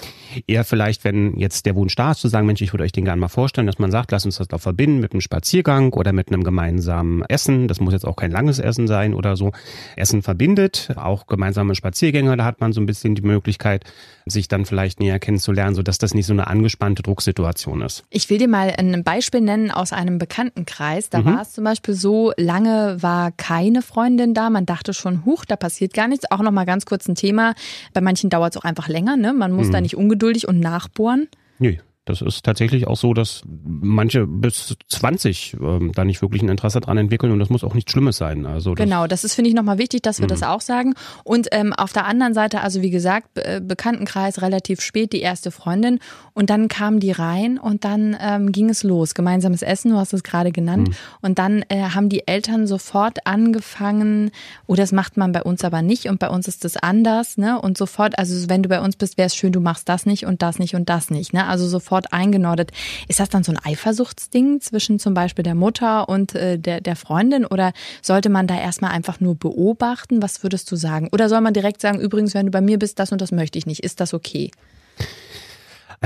Eher 0.45 0.63
vielleicht, 0.63 1.03
wenn 1.03 1.37
jetzt 1.37 1.65
der 1.65 1.75
Wunsch 1.75 1.95
da 1.95 2.11
ist, 2.11 2.21
zu 2.21 2.27
sagen, 2.27 2.45
Mensch, 2.45 2.61
ich 2.61 2.73
würde 2.73 2.83
euch 2.83 2.91
den 2.91 3.05
gerne 3.05 3.19
mal 3.19 3.27
vorstellen, 3.27 3.65
dass 3.65 3.79
man 3.79 3.91
sagt, 3.91 4.11
lass 4.11 4.25
uns 4.25 4.37
das 4.37 4.47
doch 4.47 4.61
verbinden 4.61 4.99
mit 4.99 5.13
einem 5.13 5.21
Spaziergang 5.21 5.93
oder 5.93 6.13
mit 6.13 6.31
einem 6.31 6.43
gemeinsamen 6.43 7.23
Essen. 7.23 7.67
Das 7.67 7.79
muss 7.79 7.93
jetzt 7.93 8.05
auch 8.05 8.15
kein 8.15 8.31
langes 8.31 8.59
Essen 8.59 8.87
sein 8.87 9.13
oder 9.13 9.35
so. 9.35 9.51
Essen 9.95 10.21
verbindet, 10.21 10.89
auch 10.95 11.25
gemeinsame 11.25 11.73
Spaziergänge, 11.73 12.37
da 12.37 12.45
hat 12.45 12.61
man 12.61 12.71
so 12.71 12.81
ein 12.81 12.85
bisschen 12.85 13.15
die 13.15 13.23
Möglichkeit, 13.23 13.83
sich 14.25 14.47
dann 14.47 14.65
vielleicht 14.65 14.99
näher 14.99 15.19
kennenzulernen, 15.19 15.73
sodass 15.73 15.97
das 15.97 16.13
nicht 16.13 16.25
so 16.25 16.33
eine 16.33 16.47
angespannte 16.47 17.01
Drucksituation 17.01 17.81
ist. 17.81 18.03
Ich 18.09 18.29
will 18.29 18.37
dir 18.37 18.47
mal 18.47 18.73
ein 18.77 19.03
Beispiel 19.03 19.41
nennen 19.41 19.71
aus 19.71 19.93
einem 19.93 20.19
Bekanntenkreis. 20.19 21.09
Da 21.09 21.21
mhm. 21.21 21.25
war 21.25 21.41
es 21.41 21.53
zum 21.53 21.63
Beispiel 21.63 21.95
so, 21.95 22.33
lange 22.37 23.01
war 23.01 23.06
keine 23.37 23.81
Freundin 23.81 24.33
da. 24.33 24.49
Man 24.49 24.65
dachte 24.65 24.93
schon, 24.93 25.25
huch, 25.25 25.45
da 25.45 25.55
passiert 25.55 25.93
gar 25.93 26.07
nichts. 26.07 26.29
Auch 26.31 26.41
noch 26.41 26.51
mal 26.51 26.65
ganz 26.65 26.85
kurz 26.85 27.07
ein 27.07 27.15
Thema. 27.15 27.53
Bei 27.93 28.01
manchen 28.01 28.29
dauert 28.29 28.55
es 28.55 28.61
auch 28.61 28.65
einfach 28.65 28.87
länger. 28.87 29.17
Ne? 29.17 29.33
Man 29.33 29.51
muss 29.51 29.67
mhm. 29.67 29.71
da 29.71 29.81
nicht 29.81 29.95
ungeduldig 29.95 30.47
und 30.47 30.59
nachbohren. 30.59 31.27
Nee. 31.59 31.79
Das 32.09 32.21
ist 32.21 32.43
tatsächlich 32.43 32.87
auch 32.87 32.95
so, 32.95 33.13
dass 33.13 33.41
manche 33.45 34.25
bis 34.25 34.75
20 34.87 35.57
ähm, 35.61 35.91
da 35.93 36.05
nicht 36.05 36.21
wirklich 36.21 36.41
ein 36.41 36.49
Interesse 36.49 36.79
dran 36.79 36.97
entwickeln 36.97 37.31
und 37.31 37.39
das 37.39 37.49
muss 37.49 37.63
auch 37.63 37.73
nichts 37.73 37.91
Schlimmes 37.91 38.17
sein. 38.17 38.45
Also 38.45 38.75
das 38.75 38.83
genau, 38.83 39.07
das 39.07 39.23
ist 39.23 39.35
finde 39.35 39.49
ich 39.49 39.55
nochmal 39.55 39.77
wichtig, 39.77 40.01
dass 40.01 40.19
wir 40.19 40.25
mhm. 40.25 40.29
das 40.29 40.43
auch 40.43 40.61
sagen. 40.61 40.93
Und 41.23 41.47
ähm, 41.51 41.73
auf 41.73 41.93
der 41.93 42.05
anderen 42.05 42.33
Seite, 42.33 42.61
also 42.61 42.81
wie 42.81 42.89
gesagt, 42.89 43.33
Be 43.33 43.61
Bekanntenkreis 43.61 44.41
relativ 44.41 44.81
spät 44.81 45.13
die 45.13 45.21
erste 45.21 45.51
Freundin 45.51 45.99
und 46.33 46.49
dann 46.49 46.67
kamen 46.67 46.99
die 46.99 47.11
rein 47.11 47.57
und 47.57 47.83
dann 47.83 48.15
ähm, 48.19 48.51
ging 48.51 48.69
es 48.69 48.83
los. 48.83 49.13
Gemeinsames 49.13 49.61
Essen, 49.61 49.91
du 49.91 49.97
hast 49.97 50.13
es 50.13 50.23
gerade 50.23 50.51
genannt. 50.51 50.89
Mhm. 50.89 50.95
Und 51.21 51.39
dann 51.39 51.63
äh, 51.69 51.81
haben 51.81 52.09
die 52.09 52.27
Eltern 52.27 52.67
sofort 52.67 53.25
angefangen, 53.25 54.31
oh, 54.67 54.75
das 54.75 54.91
macht 54.91 55.17
man 55.17 55.31
bei 55.31 55.41
uns 55.41 55.63
aber 55.63 55.81
nicht 55.81 56.07
und 56.07 56.19
bei 56.19 56.29
uns 56.29 56.47
ist 56.47 56.63
das 56.63 56.77
anders, 56.77 57.37
ne? 57.37 57.59
Und 57.59 57.77
sofort, 57.77 58.19
also 58.19 58.49
wenn 58.49 58.63
du 58.63 58.69
bei 58.69 58.81
uns 58.81 58.95
bist, 58.95 59.17
wäre 59.17 59.27
es 59.27 59.35
schön, 59.35 59.51
du 59.51 59.59
machst 59.59 59.89
das 59.89 60.05
nicht 60.05 60.25
und 60.25 60.41
das 60.41 60.59
nicht 60.59 60.75
und 60.75 60.89
das 60.89 61.09
nicht, 61.09 61.33
ne? 61.33 61.47
Also 61.47 61.67
sofort 61.67 61.96
sofort 61.97 62.13
eingenordet. 62.13 62.71
Ist 63.07 63.19
das 63.19 63.29
dann 63.29 63.43
so 63.43 63.51
ein 63.51 63.59
Eifersuchtsding 63.63 64.61
zwischen 64.61 64.99
zum 64.99 65.13
Beispiel 65.13 65.43
der 65.43 65.55
Mutter 65.55 66.07
und 66.09 66.35
äh, 66.35 66.59
der, 66.59 66.81
der 66.81 66.95
Freundin 66.95 67.45
oder 67.45 67.73
sollte 68.01 68.29
man 68.29 68.47
da 68.47 68.59
erstmal 68.59 68.91
einfach 68.91 69.19
nur 69.19 69.35
beobachten? 69.35 70.21
Was 70.21 70.43
würdest 70.43 70.71
du 70.71 70.75
sagen? 70.75 71.09
Oder 71.11 71.29
soll 71.29 71.41
man 71.41 71.53
direkt 71.53 71.81
sagen, 71.81 71.99
übrigens, 71.99 72.33
wenn 72.33 72.47
du 72.47 72.51
bei 72.51 72.61
mir 72.61 72.77
bist, 72.77 72.99
das 72.99 73.11
und 73.11 73.21
das 73.21 73.31
möchte 73.31 73.57
ich 73.57 73.65
nicht. 73.65 73.83
Ist 73.83 73.99
das 73.99 74.13
okay? 74.13 74.51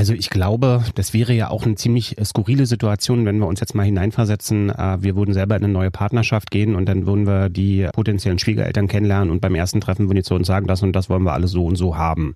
Also 0.02 0.16
ich 0.16 0.32
glaube, 0.32 0.84
das 0.96 1.14
wäre 1.14 1.32
ja 1.32 1.52
auch 1.52 1.64
eine 1.64 1.76
ziemlich 1.76 2.16
skurrile 2.24 2.66
Situation, 2.66 3.24
wenn 3.28 3.38
wir 3.38 3.46
uns 3.46 3.60
jetzt 3.60 3.76
mal 3.76 3.84
hineinversetzen. 3.84 4.72
Äh, 4.72 4.98
wir 5.04 5.16
würden 5.16 5.36
selber 5.36 5.56
in 5.56 5.64
eine 5.64 5.72
neue 5.72 5.92
Partnerschaft 5.92 6.50
gehen 6.50 6.74
und 6.74 6.88
dann 6.88 7.06
würden 7.06 7.28
wir 7.28 7.50
die 7.50 7.88
potenziellen 7.94 8.40
Schwiegereltern 8.40 8.88
kennenlernen 8.88 9.30
und 9.30 9.42
beim 9.42 9.54
ersten 9.54 9.80
Treffen 9.80 10.08
würden 10.08 10.16
die 10.16 10.24
zu 10.24 10.34
uns 10.34 10.48
sagen, 10.48 10.66
das 10.66 10.82
und 10.82 10.94
das 10.94 11.08
wollen 11.12 11.22
wir 11.22 11.34
alle 11.34 11.46
so 11.46 11.66
und 11.68 11.76
so 11.76 11.98
haben. 11.98 12.36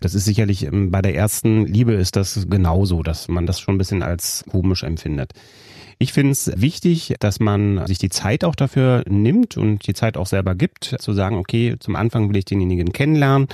Das 0.00 0.14
ist 0.14 0.24
sicherlich 0.24 0.64
ähm, 0.64 0.90
bei 0.90 1.02
der 1.02 1.14
ersten 1.14 1.66
Liebe 1.66 1.92
ist 1.92 2.16
das 2.16 2.46
genauso, 2.48 3.02
dass 3.02 3.28
man 3.28 3.44
das 3.44 3.60
schon 3.60 3.74
ein 3.74 3.78
bisschen 3.78 4.02
als 4.02 4.42
komisch 4.50 4.82
empfindet. 4.82 5.32
Ich 5.98 6.12
finde 6.12 6.32
es 6.32 6.50
wichtig, 6.56 7.14
dass 7.20 7.40
man 7.40 7.86
sich 7.86 7.98
die 7.98 8.08
Zeit 8.08 8.44
auch 8.44 8.54
dafür 8.54 9.04
nimmt 9.08 9.56
und 9.56 9.86
die 9.86 9.94
Zeit 9.94 10.16
auch 10.16 10.26
selber 10.26 10.54
gibt, 10.54 10.96
zu 10.98 11.12
sagen, 11.12 11.36
okay, 11.36 11.76
zum 11.78 11.96
Anfang 11.96 12.28
will 12.28 12.36
ich 12.36 12.44
denjenigen 12.44 12.92
kennenlernen. 12.92 13.48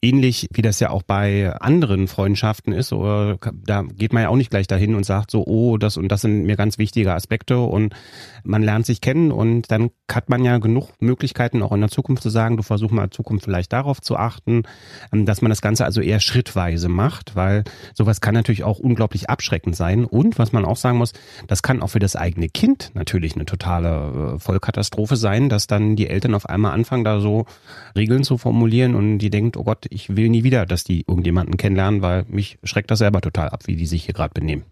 Ähnlich 0.00 0.48
wie 0.52 0.62
das 0.62 0.80
ja 0.80 0.90
auch 0.90 1.02
bei 1.02 1.52
anderen 1.56 2.08
Freundschaften 2.08 2.72
ist, 2.72 2.92
oder 2.92 3.38
da 3.66 3.82
geht 3.82 4.14
man 4.14 4.22
ja 4.22 4.28
auch 4.30 4.36
nicht 4.36 4.50
gleich 4.50 4.66
dahin 4.66 4.94
und 4.94 5.04
sagt 5.04 5.30
so, 5.30 5.44
oh, 5.46 5.76
das 5.76 5.98
und 5.98 6.08
das 6.08 6.22
sind 6.22 6.44
mir 6.44 6.56
ganz 6.56 6.78
wichtige 6.78 7.12
Aspekte 7.12 7.58
und 7.58 7.94
man 8.44 8.62
lernt 8.62 8.86
sich 8.86 9.02
kennen 9.02 9.30
und 9.30 9.70
dann 9.70 9.90
hat 10.10 10.30
man 10.30 10.42
ja 10.44 10.58
genug 10.58 10.90
Möglichkeiten 11.00 11.62
auch 11.62 11.72
in 11.72 11.80
der 11.80 11.90
Zukunft 11.90 12.22
zu 12.22 12.30
sagen, 12.30 12.56
du 12.56 12.62
versuchst 12.62 12.94
mal 12.94 13.04
in 13.04 13.10
Zukunft 13.10 13.44
vielleicht 13.44 13.72
darauf 13.72 14.00
zu 14.00 14.16
achten, 14.16 14.62
ähm, 15.12 15.26
dass 15.26 15.42
man 15.42 15.50
das 15.50 15.60
Ganze 15.60 15.84
also 15.84 16.00
eher 16.00 16.20
schrittweise 16.20 16.88
macht, 16.88 17.36
weil 17.36 17.64
sowas 17.92 18.20
kann 18.20 18.34
natürlich 18.34 18.64
auch 18.64 18.78
unglaublich 18.78 19.28
abschreckend 19.28 19.76
sein 19.76 20.04
und 20.04 20.38
was 20.38 20.52
man 20.52 20.64
auch 20.64 20.76
sagen 20.76 20.98
muss, 20.98 21.12
das 21.46 21.62
kann 21.62 21.73
auch 21.82 21.88
für 21.88 21.98
das 21.98 22.16
eigene 22.16 22.48
Kind 22.48 22.90
natürlich 22.94 23.34
eine 23.34 23.44
totale 23.44 24.34
äh, 24.34 24.38
Vollkatastrophe 24.38 25.16
sein, 25.16 25.48
dass 25.48 25.66
dann 25.66 25.96
die 25.96 26.08
Eltern 26.08 26.34
auf 26.34 26.48
einmal 26.48 26.72
anfangen, 26.72 27.04
da 27.04 27.20
so 27.20 27.46
Regeln 27.96 28.24
zu 28.24 28.38
formulieren 28.38 28.94
und 28.94 29.18
die 29.18 29.30
denkt, 29.30 29.56
oh 29.56 29.64
Gott, 29.64 29.86
ich 29.90 30.16
will 30.16 30.28
nie 30.28 30.44
wieder, 30.44 30.66
dass 30.66 30.84
die 30.84 31.04
irgendjemanden 31.06 31.56
kennenlernen, 31.56 32.02
weil 32.02 32.24
mich 32.28 32.58
schreckt 32.64 32.90
das 32.90 32.98
selber 32.98 33.20
total 33.20 33.48
ab, 33.48 33.62
wie 33.66 33.76
die 33.76 33.86
sich 33.86 34.04
hier 34.04 34.14
gerade 34.14 34.34
benehmen. 34.34 34.64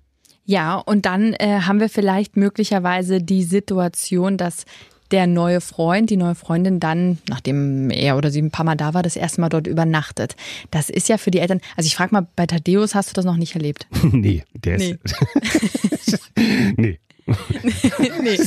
Ja, 0.44 0.76
und 0.76 1.06
dann 1.06 1.34
äh, 1.34 1.60
haben 1.60 1.78
wir 1.78 1.88
vielleicht 1.88 2.36
möglicherweise 2.36 3.22
die 3.22 3.44
Situation, 3.44 4.36
dass 4.36 4.64
der 5.12 5.26
neue 5.26 5.60
Freund, 5.60 6.10
die 6.10 6.16
neue 6.16 6.34
Freundin 6.34 6.80
dann, 6.80 7.18
nachdem 7.28 7.90
er 7.90 8.16
oder 8.16 8.30
sie 8.30 8.40
ein 8.40 8.50
paar 8.50 8.64
Mal 8.64 8.76
da 8.76 8.94
war, 8.94 9.02
das 9.02 9.16
erste 9.16 9.40
Mal 9.40 9.50
dort 9.50 9.66
übernachtet. 9.66 10.34
Das 10.70 10.90
ist 10.90 11.08
ja 11.08 11.18
für 11.18 11.30
die 11.30 11.38
Eltern, 11.38 11.60
also 11.76 11.86
ich 11.86 11.94
frage 11.94 12.14
mal, 12.14 12.26
bei 12.34 12.46
Thaddeus 12.46 12.94
hast 12.94 13.10
du 13.10 13.14
das 13.14 13.24
noch 13.24 13.36
nicht 13.36 13.54
erlebt? 13.54 13.86
nee, 14.02 14.44
der 14.54 14.78
nee. 14.78 14.98
ist. 15.02 16.30
nee. 16.76 16.98
nee. 18.22 18.38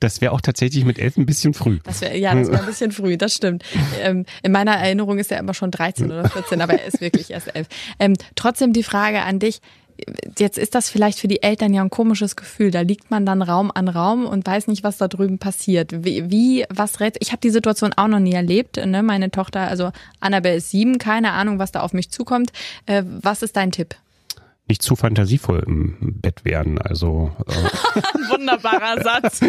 Das 0.00 0.20
wäre 0.20 0.32
auch 0.32 0.40
tatsächlich 0.40 0.84
mit 0.84 0.98
elf 0.98 1.16
ein 1.16 1.26
bisschen 1.26 1.54
früh. 1.54 1.78
Das 1.84 2.00
wär, 2.00 2.16
ja, 2.16 2.34
das 2.34 2.48
wäre 2.48 2.60
ein 2.60 2.66
bisschen 2.66 2.90
früh, 2.90 3.16
das 3.16 3.34
stimmt. 3.34 3.64
Ähm, 4.00 4.24
in 4.42 4.52
meiner 4.52 4.72
Erinnerung 4.72 5.18
ist 5.18 5.30
er 5.30 5.38
immer 5.38 5.54
schon 5.54 5.70
13 5.70 6.10
oder 6.10 6.28
14, 6.28 6.60
aber 6.60 6.74
er 6.74 6.86
ist 6.86 7.00
wirklich 7.00 7.30
erst 7.30 7.54
elf. 7.54 7.68
Ähm, 7.98 8.14
trotzdem 8.34 8.72
die 8.72 8.82
Frage 8.82 9.22
an 9.22 9.38
dich, 9.38 9.60
jetzt 10.38 10.58
ist 10.58 10.74
das 10.74 10.88
vielleicht 10.88 11.18
für 11.18 11.28
die 11.28 11.42
Eltern 11.42 11.72
ja 11.72 11.82
ein 11.82 11.90
komisches 11.90 12.36
Gefühl. 12.36 12.70
Da 12.70 12.80
liegt 12.80 13.10
man 13.10 13.26
dann 13.26 13.42
Raum 13.42 13.70
an 13.74 13.88
Raum 13.88 14.26
und 14.26 14.46
weiß 14.46 14.66
nicht, 14.68 14.84
was 14.84 14.98
da 14.98 15.08
drüben 15.08 15.38
passiert. 15.38 16.04
Wie, 16.04 16.30
wie 16.30 16.64
was 16.68 17.00
rät? 17.00 17.16
Ich 17.20 17.32
habe 17.32 17.40
die 17.40 17.50
Situation 17.50 17.92
auch 17.96 18.08
noch 18.08 18.18
nie 18.18 18.34
erlebt. 18.34 18.76
Ne? 18.76 19.02
Meine 19.02 19.30
Tochter, 19.30 19.60
also 19.60 19.90
Annabelle 20.20 20.56
ist 20.56 20.70
sieben, 20.70 20.98
keine 20.98 21.32
Ahnung, 21.32 21.58
was 21.58 21.72
da 21.72 21.80
auf 21.80 21.92
mich 21.92 22.10
zukommt. 22.10 22.52
Äh, 22.86 23.02
was 23.06 23.42
ist 23.42 23.56
dein 23.56 23.72
Tipp? 23.72 23.94
Nicht 24.66 24.82
zu 24.82 24.96
fantasievoll 24.96 25.62
im 25.66 26.20
Bett 26.22 26.44
werden. 26.44 26.78
Also 26.78 27.32
äh 27.46 28.30
wunderbarer 28.30 29.02
Satz. 29.02 29.40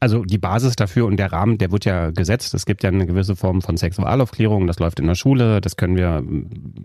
also 0.00 0.24
die 0.24 0.38
Basis 0.38 0.76
dafür 0.76 1.06
und 1.06 1.16
der 1.16 1.32
Rahmen, 1.32 1.56
der 1.56 1.72
wird 1.72 1.86
ja 1.86 2.10
gesetzt. 2.10 2.52
Es 2.52 2.66
gibt 2.66 2.82
ja 2.82 2.90
eine 2.90 3.06
gewisse 3.06 3.36
Form 3.36 3.62
von 3.62 3.76
Sexualaufklärung. 3.76 4.66
Das 4.66 4.78
läuft 4.78 5.00
in 5.00 5.06
der 5.06 5.14
Schule. 5.14 5.60
Das 5.60 5.76
können 5.76 5.96
wir, 5.96 6.22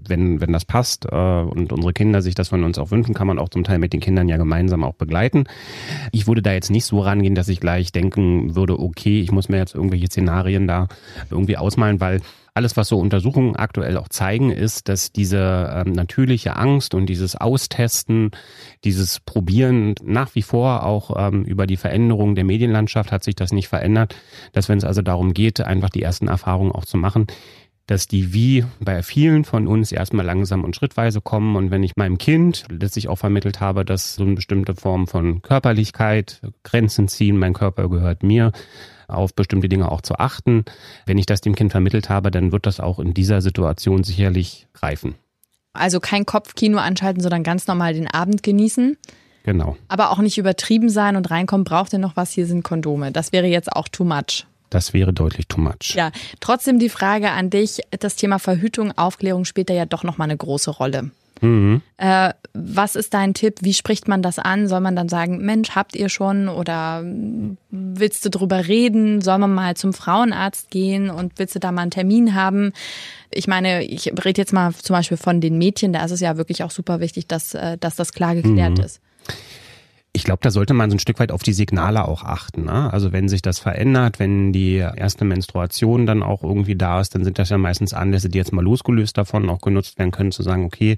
wenn 0.07 0.39
wenn 0.39 0.53
das 0.53 0.65
passt 0.65 1.05
äh, 1.05 1.15
und 1.15 1.73
unsere 1.73 1.93
Kinder 1.93 2.21
sich 2.21 2.35
das 2.35 2.49
von 2.49 2.63
uns 2.63 2.77
auch 2.77 2.91
wünschen, 2.91 3.13
kann 3.13 3.27
man 3.27 3.39
auch 3.39 3.49
zum 3.49 3.63
Teil 3.63 3.79
mit 3.79 3.91
den 3.91 3.99
Kindern 3.99 4.29
ja 4.29 4.37
gemeinsam 4.37 4.83
auch 4.83 4.95
begleiten. 4.95 5.45
Ich 6.11 6.27
würde 6.27 6.41
da 6.41 6.53
jetzt 6.53 6.71
nicht 6.71 6.85
so 6.85 6.99
rangehen, 6.99 7.35
dass 7.35 7.49
ich 7.49 7.59
gleich 7.59 7.91
denken 7.91 8.55
würde, 8.55 8.79
okay, 8.79 9.19
ich 9.19 9.31
muss 9.31 9.49
mir 9.49 9.57
jetzt 9.57 9.75
irgendwelche 9.75 10.07
Szenarien 10.07 10.67
da 10.67 10.87
irgendwie 11.29 11.57
ausmalen, 11.57 11.99
weil 11.99 12.21
alles, 12.55 12.77
was 12.77 12.87
so 12.87 12.97
Untersuchungen 12.97 13.57
aktuell 13.57 13.97
auch 13.97 14.07
zeigen, 14.07 14.49
ist, 14.49 14.87
dass 14.87 15.11
diese 15.11 15.71
ähm, 15.75 15.91
natürliche 15.91 16.55
Angst 16.55 16.95
und 16.95 17.05
dieses 17.07 17.35
Austesten, 17.35 18.31
dieses 18.85 19.19
Probieren 19.19 19.93
nach 20.01 20.33
wie 20.35 20.41
vor 20.41 20.85
auch 20.85 21.11
ähm, 21.17 21.43
über 21.43 21.67
die 21.67 21.75
Veränderung 21.75 22.33
der 22.33 22.45
Medienlandschaft 22.45 23.11
hat 23.11 23.25
sich 23.25 23.35
das 23.35 23.51
nicht 23.51 23.67
verändert, 23.67 24.15
dass 24.53 24.69
wenn 24.69 24.77
es 24.77 24.85
also 24.85 25.01
darum 25.01 25.33
geht, 25.33 25.59
einfach 25.59 25.89
die 25.89 26.01
ersten 26.01 26.29
Erfahrungen 26.29 26.71
auch 26.71 26.85
zu 26.85 26.95
machen, 26.95 27.27
dass 27.87 28.07
die 28.07 28.33
wie 28.33 28.65
bei 28.79 29.03
vielen 29.03 29.43
von 29.43 29.67
uns 29.67 29.91
erstmal 29.91 30.25
langsam 30.25 30.63
und 30.63 30.77
schrittweise 30.77 31.19
kommen. 31.19 31.57
Und 31.57 31.71
wenn 31.71 31.83
ich 31.83 31.97
meinem 31.97 32.17
Kind 32.17 32.65
letztlich 32.69 33.09
auch 33.09 33.17
vermittelt 33.17 33.59
habe, 33.59 33.83
dass 33.83 34.15
so 34.15 34.23
eine 34.23 34.35
bestimmte 34.35 34.75
Form 34.75 35.07
von 35.07 35.41
Körperlichkeit, 35.41 36.41
Grenzen 36.63 37.09
ziehen, 37.09 37.37
mein 37.37 37.53
Körper 37.53 37.89
gehört 37.89 38.23
mir, 38.23 38.53
auf 39.07 39.33
bestimmte 39.33 39.69
Dinge 39.69 39.91
auch 39.91 40.01
zu 40.01 40.15
achten. 40.15 40.65
Wenn 41.05 41.17
ich 41.17 41.25
das 41.25 41.41
dem 41.41 41.55
Kind 41.55 41.71
vermittelt 41.71 42.09
habe, 42.09 42.31
dann 42.31 42.51
wird 42.51 42.65
das 42.65 42.79
auch 42.79 42.99
in 42.99 43.13
dieser 43.13 43.41
Situation 43.41 44.03
sicherlich 44.03 44.67
greifen. 44.73 45.15
Also 45.73 45.99
kein 45.99 46.25
Kopfkino 46.25 46.77
anschalten, 46.77 47.21
sondern 47.21 47.43
ganz 47.43 47.67
normal 47.67 47.93
den 47.93 48.07
Abend 48.07 48.43
genießen. 48.43 48.97
Genau. 49.43 49.77
Aber 49.87 50.11
auch 50.11 50.19
nicht 50.19 50.37
übertrieben 50.37 50.89
sein 50.89 51.15
und 51.15 51.29
reinkommen, 51.29 51.65
braucht 51.65 51.93
ihr 51.93 51.99
noch 51.99 52.15
was? 52.15 52.31
Hier 52.31 52.47
sind 52.47 52.63
Kondome. 52.63 53.11
Das 53.11 53.31
wäre 53.31 53.45
jetzt 53.45 53.71
auch 53.71 53.87
too 53.87 54.03
much. 54.03 54.47
Das 54.69 54.93
wäre 54.93 55.13
deutlich 55.13 55.47
too 55.47 55.61
much. 55.61 55.93
Ja, 55.93 56.11
trotzdem 56.39 56.79
die 56.79 56.89
Frage 56.89 57.29
an 57.31 57.49
dich. 57.49 57.81
Das 57.99 58.15
Thema 58.15 58.39
Verhütung, 58.39 58.91
Aufklärung 58.97 59.45
spielt 59.45 59.69
da 59.69 59.73
ja 59.73 59.85
doch 59.85 60.03
nochmal 60.03 60.25
eine 60.25 60.37
große 60.37 60.71
Rolle. 60.71 61.11
Mhm. 61.41 61.81
Äh, 61.97 62.33
was 62.53 62.95
ist 62.95 63.13
dein 63.13 63.33
Tipp? 63.33 63.59
Wie 63.61 63.73
spricht 63.73 64.07
man 64.07 64.21
das 64.21 64.39
an? 64.39 64.67
Soll 64.67 64.79
man 64.79 64.95
dann 64.95 65.09
sagen, 65.09 65.39
Mensch, 65.39 65.71
habt 65.71 65.95
ihr 65.95 66.09
schon? 66.09 66.47
Oder 66.47 67.03
willst 67.69 68.25
du 68.25 68.29
drüber 68.29 68.67
reden? 68.67 69.21
Soll 69.21 69.37
man 69.37 69.53
mal 69.53 69.75
zum 69.75 69.93
Frauenarzt 69.93 70.71
gehen 70.71 71.09
und 71.09 71.33
willst 71.37 71.55
du 71.55 71.59
da 71.59 71.71
mal 71.71 71.83
einen 71.83 71.91
Termin 71.91 72.33
haben? 72.33 72.71
Ich 73.31 73.47
meine, 73.47 73.83
ich 73.83 74.11
rede 74.23 74.41
jetzt 74.41 74.53
mal 74.53 74.73
zum 74.73 74.95
Beispiel 74.95 75.17
von 75.17 75.41
den 75.41 75.57
Mädchen, 75.57 75.93
da 75.93 76.03
ist 76.05 76.11
es 76.11 76.21
ja 76.21 76.37
wirklich 76.37 76.63
auch 76.63 76.71
super 76.71 76.99
wichtig, 76.99 77.27
dass, 77.27 77.53
äh, 77.53 77.77
dass 77.77 77.95
das 77.95 78.13
klar 78.13 78.35
geklärt 78.35 78.77
mhm. 78.77 78.83
ist 78.83 79.01
ich 80.15 80.23
glaube, 80.23 80.39
da 80.41 80.49
sollte 80.49 80.73
man 80.73 80.89
so 80.89 80.95
ein 80.95 80.99
Stück 80.99 81.19
weit 81.19 81.31
auf 81.31 81.43
die 81.43 81.51
Signale 81.51 82.07
auch 82.07 82.23
achten. 82.23 82.63
Ne? 82.63 82.91
Also 82.93 83.11
wenn 83.11 83.27
sich 83.27 83.41
das 83.41 83.59
verändert, 83.59 84.17
wenn 84.17 84.53
die 84.53 84.75
erste 84.77 85.25
Menstruation 85.25 86.05
dann 86.05 86.23
auch 86.23 86.41
irgendwie 86.41 86.75
da 86.75 87.01
ist, 87.01 87.13
dann 87.15 87.25
sind 87.25 87.37
das 87.37 87.49
ja 87.49 87.57
meistens 87.57 87.93
Anlässe, 87.93 88.29
die 88.29 88.37
jetzt 88.37 88.53
mal 88.53 88.63
losgelöst 88.63 89.17
davon 89.17 89.49
auch 89.49 89.59
genutzt 89.59 89.99
werden 89.99 90.11
können, 90.11 90.31
zu 90.31 90.41
sagen, 90.41 90.63
okay, 90.63 90.95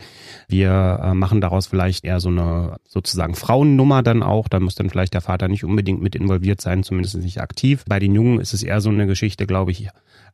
wir 0.47 0.99
äh, 1.03 1.13
machen 1.15 1.41
daraus 1.41 1.65
vielleicht 1.65 2.05
eher 2.05 2.19
so 2.19 2.29
eine 2.29 2.77
sozusagen 2.87 3.33
Frauennummer 3.33 4.03
dann 4.03 4.21
auch. 4.21 4.47
Da 4.47 4.59
muss 4.59 4.75
dann 4.75 4.91
vielleicht 4.91 5.15
der 5.15 5.21
Vater 5.21 5.47
nicht 5.47 5.63
unbedingt 5.63 6.01
mit 6.01 6.15
involviert 6.15 6.61
sein, 6.61 6.83
zumindest 6.83 7.17
nicht 7.17 7.41
aktiv. 7.41 7.83
Bei 7.87 7.97
den 7.97 8.13
Jungen 8.13 8.39
ist 8.39 8.53
es 8.53 8.61
eher 8.61 8.81
so 8.81 8.89
eine 8.89 9.07
Geschichte, 9.07 9.47
glaube 9.47 9.71
ich, 9.71 9.89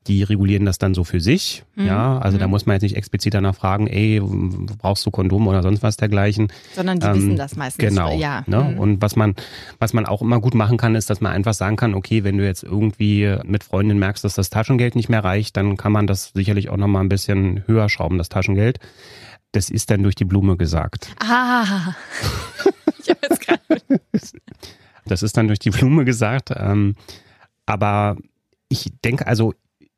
die 0.07 0.23
regulieren 0.23 0.65
das 0.65 0.77
dann 0.77 0.93
so 0.93 1.03
für 1.03 1.19
sich. 1.19 1.63
Mhm. 1.75 1.85
Ja, 1.85 2.17
also 2.19 2.35
mhm. 2.37 2.41
da 2.41 2.47
muss 2.47 2.65
man 2.65 2.75
jetzt 2.75 2.83
nicht 2.83 2.97
explizit 2.97 3.33
danach 3.33 3.55
fragen, 3.55 3.87
ey, 3.87 4.21
brauchst 4.79 5.05
du 5.05 5.11
Kondom 5.11 5.47
oder 5.47 5.63
sonst 5.63 5.81
was 5.83 5.97
dergleichen. 5.97 6.51
Sondern 6.75 6.99
die 6.99 7.05
ähm, 7.05 7.15
wissen 7.15 7.35
das 7.37 7.55
meistens. 7.55 7.87
Genau. 7.87 8.17
Ja. 8.17 8.43
Ne? 8.45 8.72
Mhm. 8.73 8.79
Und 8.79 9.01
was 9.01 9.15
man, 9.15 9.35
was 9.79 9.93
man 9.93 10.05
auch 10.05 10.21
immer 10.21 10.39
gut 10.39 10.53
machen 10.53 10.77
kann, 10.77 10.95
ist, 10.95 11.09
dass 11.09 11.21
man 11.21 11.31
einfach 11.31 11.53
sagen 11.53 11.75
kann, 11.75 11.93
okay, 11.95 12.23
wenn 12.23 12.37
du 12.37 12.45
jetzt 12.45 12.63
irgendwie 12.63 13.37
mit 13.43 13.63
Freundin 13.63 13.99
merkst, 13.99 14.23
dass 14.23 14.35
das 14.35 14.49
Taschengeld 14.49 14.95
nicht 14.95 15.09
mehr 15.09 15.23
reicht, 15.23 15.57
dann 15.57 15.77
kann 15.77 15.91
man 15.91 16.07
das 16.07 16.31
sicherlich 16.33 16.69
auch 16.69 16.77
nochmal 16.77 17.03
ein 17.03 17.09
bisschen 17.09 17.63
höher 17.67 17.89
schrauben, 17.89 18.17
das 18.17 18.29
Taschengeld. 18.29 18.79
Das 19.51 19.69
ist 19.69 19.91
dann 19.91 20.03
durch 20.03 20.15
die 20.15 20.25
Blume 20.25 20.57
gesagt. 20.57 21.13
Ah. 21.19 21.93
ich 22.99 23.09
hab 23.09 23.21
jetzt 23.21 23.41
gerade. 23.41 23.61
das 25.05 25.23
ist 25.23 25.37
dann 25.37 25.47
durch 25.47 25.59
die 25.59 25.69
Blume 25.69 26.05
gesagt. 26.05 26.51
Ähm, 26.55 26.95
aber 27.65 28.17
ich 28.69 28.91
denke, 29.03 29.27
also 29.27 29.53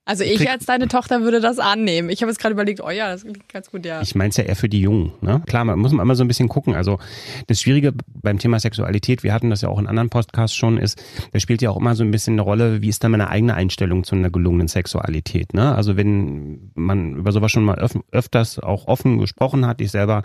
also 0.05 0.24
ich 0.24 0.47
als 0.50 0.67
deine 0.67 0.88
Tochter 0.88 1.21
würde 1.21 1.41
das 1.41 1.57
annehmen. 1.57 2.09
Ich 2.09 2.21
habe 2.21 2.31
jetzt 2.31 2.39
gerade 2.39 2.53
überlegt, 2.53 2.79
oh 2.79 2.91
ja, 2.91 3.12
das 3.12 3.24
klingt 3.24 3.50
ganz 3.50 3.71
gut, 3.71 3.85
ja. 3.85 4.01
Ich 4.01 4.13
meine 4.13 4.29
es 4.29 4.38
ja 4.38 4.43
eher 4.43 4.55
für 4.55 4.69
die 4.69 4.79
Jungen. 4.79 5.13
Ne? 5.21 5.41
Klar, 5.47 5.65
man 5.65 5.79
muss 5.79 5.91
immer 5.91 6.15
so 6.15 6.24
ein 6.24 6.27
bisschen 6.27 6.47
gucken. 6.47 6.75
Also 6.75 7.00
das 7.47 7.59
Schwierige 7.59 7.91
beim 8.21 8.38
Thema 8.38 8.59
Sexualität, 8.59 9.24
wir 9.24 9.33
hatten 9.33 9.50
das 9.50 9.62
ja 9.62 9.69
auch 9.69 9.79
in 9.79 9.88
anderen 9.88 10.09
Podcasts 10.09 10.55
schon, 10.55 10.77
ist, 10.77 11.01
da 11.33 11.39
spielt 11.39 11.63
ja 11.63 11.71
auch 11.71 11.77
immer 11.77 11.95
so 11.95 12.03
ein 12.03 12.12
bisschen 12.12 12.35
eine 12.35 12.43
Rolle, 12.43 12.83
wie 12.83 12.89
ist 12.89 13.03
da 13.03 13.09
meine 13.09 13.29
eigene 13.29 13.55
Einstellung 13.55 14.03
zu 14.03 14.13
einer 14.15 14.29
gelungenen 14.29 14.67
Sexualität. 14.67 15.55
Ne? 15.55 15.74
Also 15.74 15.97
wenn 15.97 16.71
man 16.75 17.15
über 17.15 17.31
sowas 17.31 17.51
schon 17.51 17.63
mal 17.63 17.79
öf 17.79 17.97
öfters 18.12 18.59
auch 18.59 18.88
offen 18.88 19.17
gesprochen 19.17 19.65
hat, 19.65 19.81
ich 19.81 19.89
selber 19.89 20.21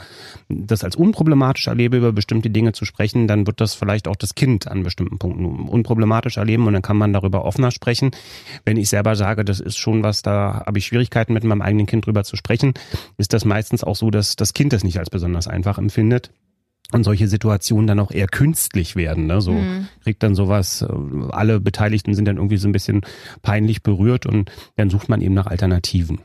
das 0.51 0.85
als 0.85 0.95
unproblematisch 0.95 1.69
erlebe, 1.69 1.97
über 1.97 2.13
bestimmte 2.13 2.51
Dinge 2.51 2.73
zu 2.73 2.85
sprechen, 2.85 3.29
dann 3.29 3.47
wird 3.47 3.63
das 3.63 3.75
vielleicht 3.75 4.09
auch 4.09 4.17
das 4.17 4.35
Kind 4.35 4.69
an 4.69 4.83
bestimmten 4.83 5.19
Punkten 5.19 5.69
unproblematisch 5.69 6.37
erleben 6.37 6.67
und 6.67 6.75
dann 6.75 6.83
kann 6.83 6.99
man 6.99 7.15
darüber 7.15 7.45
offener 7.47 7.71
sprechen. 7.71 8.11
Wenn 8.67 8.77
ich 8.77 8.91
selber 8.91 9.17
sage, 9.17 9.45
das 9.45 9.61
ist 9.61 9.70
schon 9.77 10.03
was, 10.03 10.23
da 10.23 10.65
habe 10.67 10.79
ich 10.79 10.87
Schwierigkeiten 10.87 11.33
mit 11.33 11.45
meinem 11.45 11.63
eigenen 11.63 11.87
Kind 11.87 12.07
drüber 12.07 12.25
zu 12.25 12.37
sprechen, 12.37 12.75
ist 13.17 13.33
das 13.33 13.45
meistens 13.45 13.85
auch 13.85 13.97
so, 13.97 14.11
dass 14.11 14.37
das 14.37 14.55
Kind 14.55 14.73
das 14.73 14.85
nicht 14.85 14.99
als 14.99 15.11
besonders 15.11 15.49
einfach 15.49 15.79
empfindet 15.79 16.31
und 16.93 17.05
solche 17.05 17.29
Situationen 17.29 17.87
dann 17.87 18.01
auch 18.01 18.11
eher 18.11 18.27
künstlich 18.27 18.97
werden. 18.97 19.27
Ne? 19.27 19.41
So 19.41 19.53
mhm. 19.53 19.89
kriegt 20.03 20.23
dann 20.23 20.35
sowas, 20.35 20.83
äh, 20.83 20.89
alle 21.31 21.61
Beteiligten 21.61 22.15
sind 22.15 22.27
dann 22.27 22.37
irgendwie 22.37 22.57
so 22.57 22.69
ein 22.69 22.73
bisschen 22.73 23.03
peinlich 23.43 23.83
berührt 23.83 24.27
und 24.27 24.51
dann 24.77 24.91
sucht 24.91 25.09
man 25.09 25.21
eben 25.21 25.35
nach 25.35 25.47
Alternativen. 25.47 26.21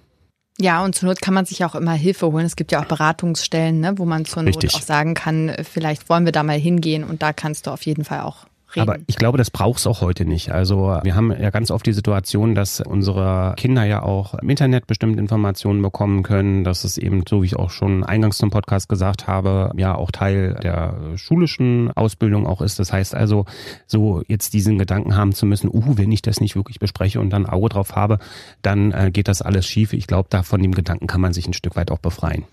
Ja, 0.58 0.84
und 0.86 0.96
zur 0.96 1.10
Not 1.10 1.22
kann 1.22 1.34
man 1.34 1.46
sich 1.46 1.66
auch 1.66 1.76
immer 1.76 1.94
Hilfe 1.94 2.32
holen. 2.32 2.46
Es 2.46 2.56
gibt 2.56 2.72
ja 2.72 2.82
auch 2.82 2.86
Beratungsstellen, 2.86 3.82
ne, 3.82 3.98
wo 3.98 4.06
man 4.06 4.24
zur 4.24 4.44
Not 4.44 4.64
Richtig. 4.64 4.76
auch 4.76 4.82
sagen 4.82 5.14
kann, 5.14 5.54
vielleicht 5.64 6.08
wollen 6.10 6.24
wir 6.24 6.32
da 6.32 6.44
mal 6.44 6.58
hingehen 6.58 7.04
und 7.04 7.22
da 7.22 7.34
kannst 7.34 7.68
du 7.68 7.72
auf 7.72 7.86
jeden 7.86 8.06
Fall 8.06 8.22
auch 8.22 8.46
reden. 8.76 8.90
Aber 8.90 9.00
ich 9.08 9.16
glaube, 9.16 9.38
das 9.38 9.52
braucht 9.52 9.80
es 9.80 9.88
auch 9.88 10.02
heute 10.02 10.26
nicht. 10.26 10.52
Also 10.52 11.00
wir 11.04 11.16
haben 11.16 11.32
ja 11.32 11.50
ganz 11.50 11.72
oft 11.72 11.86
die 11.86 11.94
Situation, 11.94 12.56
dass 12.56 12.82
unsere 12.82 13.54
Kinder 13.58 13.84
ja 13.84 14.04
auch 14.04 14.34
im 14.36 14.50
Internet 14.50 14.88
bestimmte 14.88 15.20
Informationen 15.20 15.82
bekommen 15.82 16.24
können, 16.24 16.64
dass 16.64 16.84
es 16.84 16.98
eben, 16.98 17.24
so 17.28 17.42
wie 17.42 17.48
ich 17.48 17.56
auch 17.56 17.70
schon 17.70 18.04
eingangs 18.04 18.38
zum 18.38 18.50
Podcast 18.50 18.90
gesagt 18.90 19.28
habe, 19.28 19.72
ja 19.78 19.96
auch 19.96 20.12
Teil 20.12 20.58
der 20.62 21.16
schulischen 21.16 21.92
Ausbildung 21.92 22.48
auch 22.48 22.62
ist. 22.62 22.80
Das 22.80 22.92
heißt 22.92 23.16
also, 23.16 23.46
so 23.88 24.22
jetzt 24.28 24.54
diesen 24.54 24.78
Gedanken 24.78 25.16
haben 25.16 25.34
zu 25.34 25.46
müssen, 25.46 25.70
uh, 25.70 25.98
wenn 25.98 26.12
ich 26.12 26.22
das 26.22 26.40
nicht 26.40 26.56
wirklich 26.56 26.80
bespreche 26.80 27.20
und 27.20 27.30
dann 27.30 27.46
Auge 27.46 27.70
drauf 27.70 27.96
habe, 27.96 28.20
dann 28.62 28.92
äh, 28.92 29.12
geht 29.12 29.28
das 29.28 29.42
alles 29.42 29.66
schief. 29.66 29.94
Ich 29.94 30.08
glaube, 30.08 30.28
da 30.30 30.44
von 30.44 30.62
dem 30.62 30.74
Gedanken 30.74 31.08
kann 31.08 31.22
man 31.22 31.34
sich 31.34 31.48
ein 31.48 31.54
Stück 31.54 31.76
weit 31.76 31.92
auch 31.92 32.00
befreien. 32.00 32.46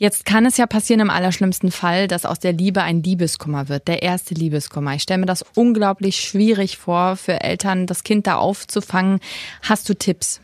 Jetzt 0.00 0.24
kann 0.24 0.46
es 0.46 0.56
ja 0.56 0.68
passieren 0.68 1.00
im 1.00 1.10
allerschlimmsten 1.10 1.72
Fall, 1.72 2.06
dass 2.06 2.24
aus 2.24 2.38
der 2.38 2.52
Liebe 2.52 2.82
ein 2.82 3.02
Liebeskummer 3.02 3.68
wird, 3.68 3.88
der 3.88 4.00
erste 4.00 4.32
Liebeskummer. 4.32 4.94
Ich 4.94 5.02
stelle 5.02 5.18
mir 5.18 5.26
das 5.26 5.44
unglaublich 5.56 6.20
schwierig 6.20 6.78
vor, 6.78 7.16
für 7.16 7.40
Eltern 7.40 7.86
das 7.86 8.04
Kind 8.04 8.28
da 8.28 8.36
aufzufangen. 8.36 9.18
Hast 9.62 9.88
du 9.88 9.94
Tipps? 9.94 10.40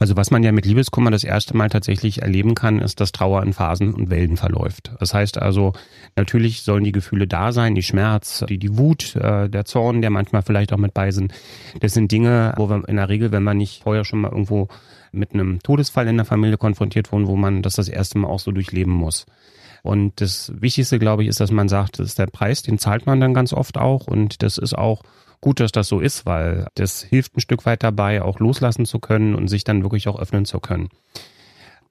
Also 0.00 0.16
was 0.16 0.32
man 0.32 0.42
ja 0.42 0.50
mit 0.50 0.66
Liebeskummer 0.66 1.12
das 1.12 1.22
erste 1.22 1.56
Mal 1.56 1.68
tatsächlich 1.68 2.22
erleben 2.22 2.56
kann, 2.56 2.80
ist, 2.80 2.98
dass 2.98 3.12
Trauer 3.12 3.44
in 3.44 3.52
Phasen 3.52 3.94
und 3.94 4.10
Wellen 4.10 4.36
verläuft. 4.36 4.90
Das 4.98 5.14
heißt 5.14 5.38
also, 5.38 5.72
natürlich 6.16 6.62
sollen 6.62 6.82
die 6.82 6.92
Gefühle 6.92 7.28
da 7.28 7.52
sein, 7.52 7.76
die 7.76 7.84
Schmerz, 7.84 8.44
die, 8.48 8.58
die 8.58 8.76
Wut, 8.76 9.14
äh, 9.14 9.48
der 9.48 9.64
Zorn, 9.64 10.02
der 10.02 10.10
manchmal 10.10 10.42
vielleicht 10.42 10.72
auch 10.72 10.78
mit 10.78 10.92
bei 10.92 11.12
sind. 11.12 11.32
Das 11.80 11.94
sind 11.94 12.10
Dinge, 12.10 12.52
wo 12.56 12.68
wir 12.68 12.88
in 12.88 12.96
der 12.96 13.08
Regel, 13.08 13.30
wenn 13.30 13.44
man 13.44 13.58
nicht 13.58 13.84
vorher 13.84 14.04
schon 14.04 14.20
mal 14.20 14.30
irgendwo 14.30 14.68
mit 15.12 15.34
einem 15.34 15.60
Todesfall 15.62 16.08
in 16.08 16.16
der 16.16 16.26
Familie 16.26 16.58
konfrontiert 16.58 17.12
wurden, 17.12 17.26
wo 17.26 17.36
man 17.36 17.62
das 17.62 17.74
das 17.74 17.88
erste 17.88 18.18
Mal 18.18 18.28
auch 18.28 18.40
so 18.40 18.52
durchleben 18.52 18.92
muss. 18.92 19.26
Und 19.82 20.20
das 20.20 20.52
Wichtigste, 20.54 20.98
glaube 20.98 21.22
ich, 21.22 21.28
ist, 21.28 21.40
dass 21.40 21.50
man 21.50 21.68
sagt, 21.68 21.98
das 21.98 22.08
ist 22.08 22.18
der 22.18 22.26
Preis, 22.26 22.62
den 22.62 22.78
zahlt 22.78 23.06
man 23.06 23.20
dann 23.20 23.34
ganz 23.34 23.52
oft 23.52 23.78
auch. 23.78 24.06
Und 24.06 24.42
das 24.42 24.58
ist 24.58 24.76
auch 24.76 25.02
gut, 25.40 25.60
dass 25.60 25.72
das 25.72 25.88
so 25.88 26.00
ist, 26.00 26.26
weil 26.26 26.66
das 26.74 27.02
hilft 27.02 27.36
ein 27.36 27.40
Stück 27.40 27.64
weit 27.64 27.82
dabei, 27.82 28.22
auch 28.22 28.40
loslassen 28.40 28.86
zu 28.86 28.98
können 28.98 29.34
und 29.34 29.48
sich 29.48 29.64
dann 29.64 29.82
wirklich 29.82 30.08
auch 30.08 30.18
öffnen 30.18 30.44
zu 30.44 30.60
können. 30.60 30.88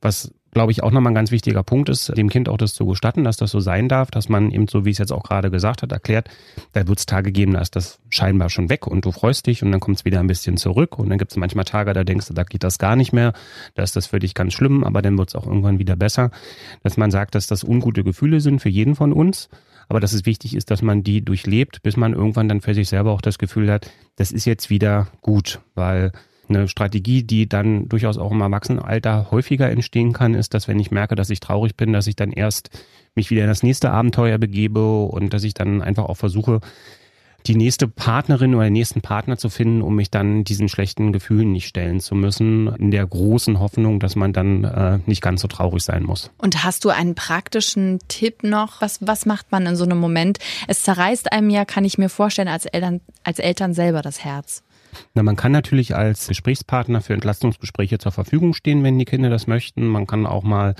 Was 0.01 0.33
glaube 0.51 0.71
ich, 0.71 0.83
auch 0.83 0.91
nochmal 0.91 1.11
ein 1.11 1.15
ganz 1.15 1.31
wichtiger 1.31 1.63
Punkt 1.63 1.89
ist, 1.89 2.15
dem 2.17 2.29
Kind 2.29 2.49
auch 2.49 2.57
das 2.57 2.73
zu 2.73 2.85
gestatten, 2.85 3.23
dass 3.23 3.37
das 3.37 3.51
so 3.51 3.59
sein 3.59 3.89
darf, 3.89 4.11
dass 4.11 4.29
man 4.29 4.51
eben 4.51 4.67
so, 4.67 4.85
wie 4.85 4.91
es 4.91 4.97
jetzt 4.97 5.11
auch 5.11 5.23
gerade 5.23 5.51
gesagt 5.51 5.83
hat, 5.83 5.91
erklärt, 5.91 6.29
da 6.73 6.87
wird 6.87 6.99
es 6.99 7.05
Tage 7.05 7.31
geben, 7.31 7.53
da 7.53 7.61
ist 7.61 7.75
das 7.75 7.99
scheinbar 8.09 8.49
schon 8.49 8.69
weg 8.69 8.87
und 8.87 9.05
du 9.05 9.11
freust 9.11 9.47
dich 9.47 9.63
und 9.63 9.71
dann 9.71 9.79
kommt 9.79 9.97
es 9.97 10.05
wieder 10.05 10.19
ein 10.19 10.27
bisschen 10.27 10.57
zurück 10.57 10.97
und 10.97 11.09
dann 11.09 11.17
gibt 11.17 11.31
es 11.31 11.37
manchmal 11.37 11.65
Tage, 11.65 11.93
da 11.93 12.03
denkst 12.03 12.27
du, 12.27 12.33
da 12.33 12.43
geht 12.43 12.63
das 12.63 12.79
gar 12.79 12.95
nicht 12.95 13.13
mehr, 13.13 13.33
da 13.75 13.83
ist 13.83 13.95
das 13.95 14.07
für 14.07 14.19
dich 14.19 14.33
ganz 14.33 14.53
schlimm, 14.53 14.83
aber 14.83 15.01
dann 15.01 15.17
wird 15.17 15.29
es 15.29 15.35
auch 15.35 15.45
irgendwann 15.45 15.79
wieder 15.79 15.95
besser, 15.95 16.31
dass 16.83 16.97
man 16.97 17.11
sagt, 17.11 17.35
dass 17.35 17.47
das 17.47 17.63
ungute 17.63 18.03
Gefühle 18.03 18.39
sind 18.39 18.59
für 18.59 18.69
jeden 18.69 18.95
von 18.95 19.13
uns, 19.13 19.49
aber 19.89 19.99
dass 19.99 20.13
es 20.13 20.25
wichtig 20.25 20.55
ist, 20.55 20.71
dass 20.71 20.81
man 20.81 21.03
die 21.03 21.23
durchlebt, 21.23 21.81
bis 21.83 21.97
man 21.97 22.13
irgendwann 22.13 22.49
dann 22.49 22.61
für 22.61 22.73
sich 22.73 22.89
selber 22.89 23.11
auch 23.11 23.21
das 23.21 23.37
Gefühl 23.37 23.71
hat, 23.71 23.89
das 24.15 24.31
ist 24.31 24.45
jetzt 24.45 24.69
wieder 24.69 25.07
gut, 25.21 25.59
weil 25.75 26.11
eine 26.49 26.67
Strategie, 26.67 27.23
die 27.23 27.47
dann 27.47 27.89
durchaus 27.89 28.17
auch 28.17 28.31
im 28.31 28.41
Erwachsenenalter 28.41 29.31
häufiger 29.31 29.69
entstehen 29.69 30.13
kann, 30.13 30.33
ist, 30.33 30.53
dass 30.53 30.67
wenn 30.67 30.79
ich 30.79 30.91
merke, 30.91 31.15
dass 31.15 31.29
ich 31.29 31.39
traurig 31.39 31.75
bin, 31.75 31.93
dass 31.93 32.07
ich 32.07 32.15
dann 32.15 32.31
erst 32.31 32.69
mich 33.15 33.29
wieder 33.29 33.41
in 33.41 33.49
das 33.49 33.63
nächste 33.63 33.91
Abenteuer 33.91 34.37
begebe 34.37 35.03
und 35.03 35.33
dass 35.33 35.43
ich 35.43 35.53
dann 35.53 35.81
einfach 35.81 36.05
auch 36.05 36.17
versuche, 36.17 36.61
die 37.47 37.55
nächste 37.55 37.87
Partnerin 37.87 38.55
oder 38.55 38.65
den 38.65 38.73
nächsten 38.73 39.01
Partner 39.01 39.37
zu 39.37 39.49
finden, 39.49 39.81
um 39.81 39.95
mich 39.95 40.11
dann 40.11 40.43
diesen 40.43 40.67
schlechten 40.67 41.13
Gefühlen 41.13 41.51
nicht 41.51 41.67
stellen 41.67 41.99
zu 41.99 42.15
müssen, 42.15 42.67
in 42.75 42.91
der 42.91 43.05
großen 43.05 43.59
Hoffnung, 43.59 43.99
dass 43.99 44.15
man 44.15 44.33
dann 44.33 44.63
äh, 44.63 44.99
nicht 45.05 45.21
ganz 45.21 45.41
so 45.41 45.47
traurig 45.47 45.83
sein 45.83 46.03
muss. 46.03 46.31
Und 46.37 46.63
hast 46.63 46.83
du 46.83 46.89
einen 46.89 47.15
praktischen 47.15 47.99
Tipp 48.07 48.43
noch? 48.43 48.81
Was, 48.81 48.99
was 49.05 49.25
macht 49.25 49.51
man 49.51 49.65
in 49.65 49.75
so 49.75 49.85
einem 49.85 49.99
Moment? 49.99 50.39
Es 50.67 50.83
zerreißt 50.83 51.31
einem 51.31 51.49
ja, 51.49 51.65
kann 51.65 51.85
ich 51.85 51.97
mir 51.97 52.09
vorstellen, 52.09 52.49
als 52.49 52.65
Eltern, 52.65 53.01
als 53.23 53.39
Eltern 53.39 53.73
selber 53.73 54.01
das 54.01 54.23
Herz. 54.23 54.63
Na, 55.13 55.23
man 55.23 55.35
kann 55.35 55.51
natürlich 55.51 55.95
als 55.95 56.27
Gesprächspartner 56.27 57.01
für 57.01 57.13
Entlastungsgespräche 57.13 57.97
zur 57.97 58.11
Verfügung 58.11 58.53
stehen, 58.53 58.83
wenn 58.83 58.97
die 58.99 59.05
Kinder 59.05 59.29
das 59.29 59.47
möchten. 59.47 59.87
Man 59.87 60.07
kann 60.07 60.25
auch 60.25 60.43
mal, 60.43 60.75